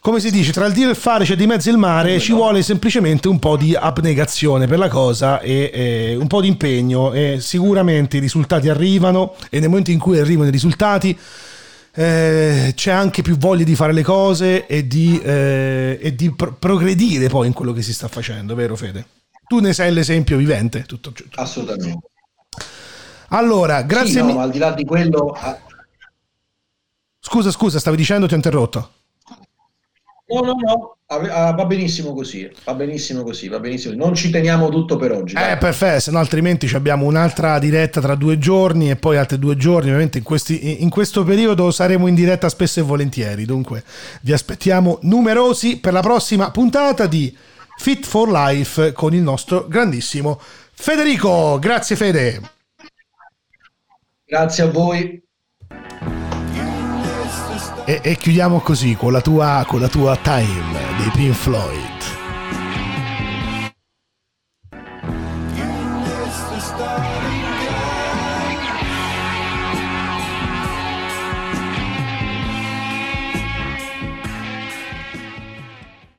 come 0.04 0.20
si 0.20 0.30
dice, 0.30 0.52
tra 0.52 0.66
il 0.66 0.74
dire 0.74 0.88
e 0.88 0.90
il 0.90 0.96
fare 0.96 1.24
c'è 1.24 1.34
di 1.34 1.46
mezzo 1.46 1.70
il 1.70 1.78
mare, 1.78 2.20
ci 2.20 2.32
vuole 2.32 2.62
semplicemente 2.62 3.26
un 3.26 3.38
po' 3.38 3.56
di 3.56 3.74
abnegazione 3.74 4.66
per 4.66 4.78
la 4.78 4.88
cosa 4.88 5.40
e, 5.40 5.70
e, 5.72 6.14
un 6.14 6.26
po' 6.26 6.42
di 6.42 6.48
impegno 6.48 7.14
e 7.14 7.38
sicuramente 7.40 8.18
i 8.18 8.20
risultati 8.20 8.68
arrivano 8.68 9.34
e 9.48 9.60
nel 9.60 9.70
momento 9.70 9.92
in 9.92 9.98
cui 9.98 10.18
arrivano 10.18 10.48
i 10.48 10.52
risultati 10.52 11.18
eh, 11.94 12.72
c'è 12.76 12.90
anche 12.90 13.22
più 13.22 13.38
voglia 13.38 13.64
di 13.64 13.74
fare 13.74 13.94
le 13.94 14.02
cose 14.02 14.66
e 14.66 14.86
di, 14.86 15.18
eh, 15.24 15.98
e 15.98 16.14
di 16.14 16.30
pro- 16.32 16.52
progredire 16.52 17.28
poi 17.30 17.46
in 17.46 17.54
quello 17.54 17.72
che 17.72 17.80
si 17.80 17.94
sta 17.94 18.06
facendo, 18.06 18.54
vero 18.54 18.76
Fede? 18.76 19.06
Tu 19.46 19.60
ne 19.60 19.72
sei 19.72 19.90
l'esempio 19.90 20.36
vivente. 20.36 20.82
Tutto, 20.82 21.12
tutto. 21.12 21.40
Assolutamente. 21.40 22.08
Allora, 23.28 23.80
grazie. 23.80 24.20
Sì, 24.20 24.26
no, 24.26 24.34
mi... 24.34 24.38
al 24.38 24.50
di 24.50 24.58
là 24.58 24.70
di 24.72 24.84
quello... 24.84 25.34
Scusa, 27.20 27.50
scusa, 27.50 27.78
stavi 27.78 27.96
dicendo, 27.96 28.26
ti 28.26 28.34
ho 28.34 28.36
interrotto. 28.36 28.90
No, 30.26 30.40
no, 30.40 30.54
no, 30.58 30.96
ah, 31.06 31.52
va 31.52 31.66
benissimo 31.66 32.14
così, 32.14 32.50
va 32.64 32.72
benissimo 32.72 33.22
così, 33.22 33.48
va 33.48 33.60
benissimo. 33.60 33.94
Non 33.94 34.14
ci 34.14 34.30
teniamo 34.30 34.70
tutto 34.70 34.96
per 34.96 35.12
oggi. 35.12 35.34
Eh, 35.36 35.58
perfetto, 35.58 36.00
se 36.00 36.10
no 36.10 36.18
altrimenti 36.18 36.66
abbiamo 36.74 37.04
un'altra 37.04 37.58
diretta 37.58 38.00
tra 38.00 38.14
due 38.14 38.38
giorni 38.38 38.88
e 38.88 38.96
poi 38.96 39.18
altri 39.18 39.38
due 39.38 39.56
giorni. 39.56 39.88
Ovviamente 39.88 40.16
in, 40.18 40.24
questi, 40.24 40.82
in 40.82 40.88
questo 40.88 41.24
periodo 41.24 41.70
saremo 41.70 42.06
in 42.06 42.14
diretta 42.14 42.48
spesso 42.48 42.80
e 42.80 42.84
volentieri, 42.84 43.44
dunque 43.44 43.84
vi 44.22 44.32
aspettiamo 44.32 44.98
numerosi 45.02 45.78
per 45.78 45.92
la 45.92 46.00
prossima 46.00 46.50
puntata 46.50 47.06
di 47.06 47.36
Fit 47.76 48.06
for 48.06 48.30
Life 48.30 48.92
con 48.92 49.12
il 49.12 49.22
nostro 49.22 49.66
grandissimo 49.68 50.40
Federico. 50.72 51.58
Grazie 51.58 51.96
Fede. 51.96 52.40
Grazie 54.24 54.62
a 54.62 54.70
voi. 54.70 55.23
E, 57.86 58.00
e 58.02 58.16
chiudiamo 58.16 58.60
così 58.60 58.94
con 58.96 59.12
la, 59.12 59.20
tua, 59.20 59.62
con 59.66 59.78
la 59.80 59.88
tua 59.88 60.16
time 60.16 60.96
dei 60.98 61.10
Pink 61.12 61.34
Floyd. 61.34 62.23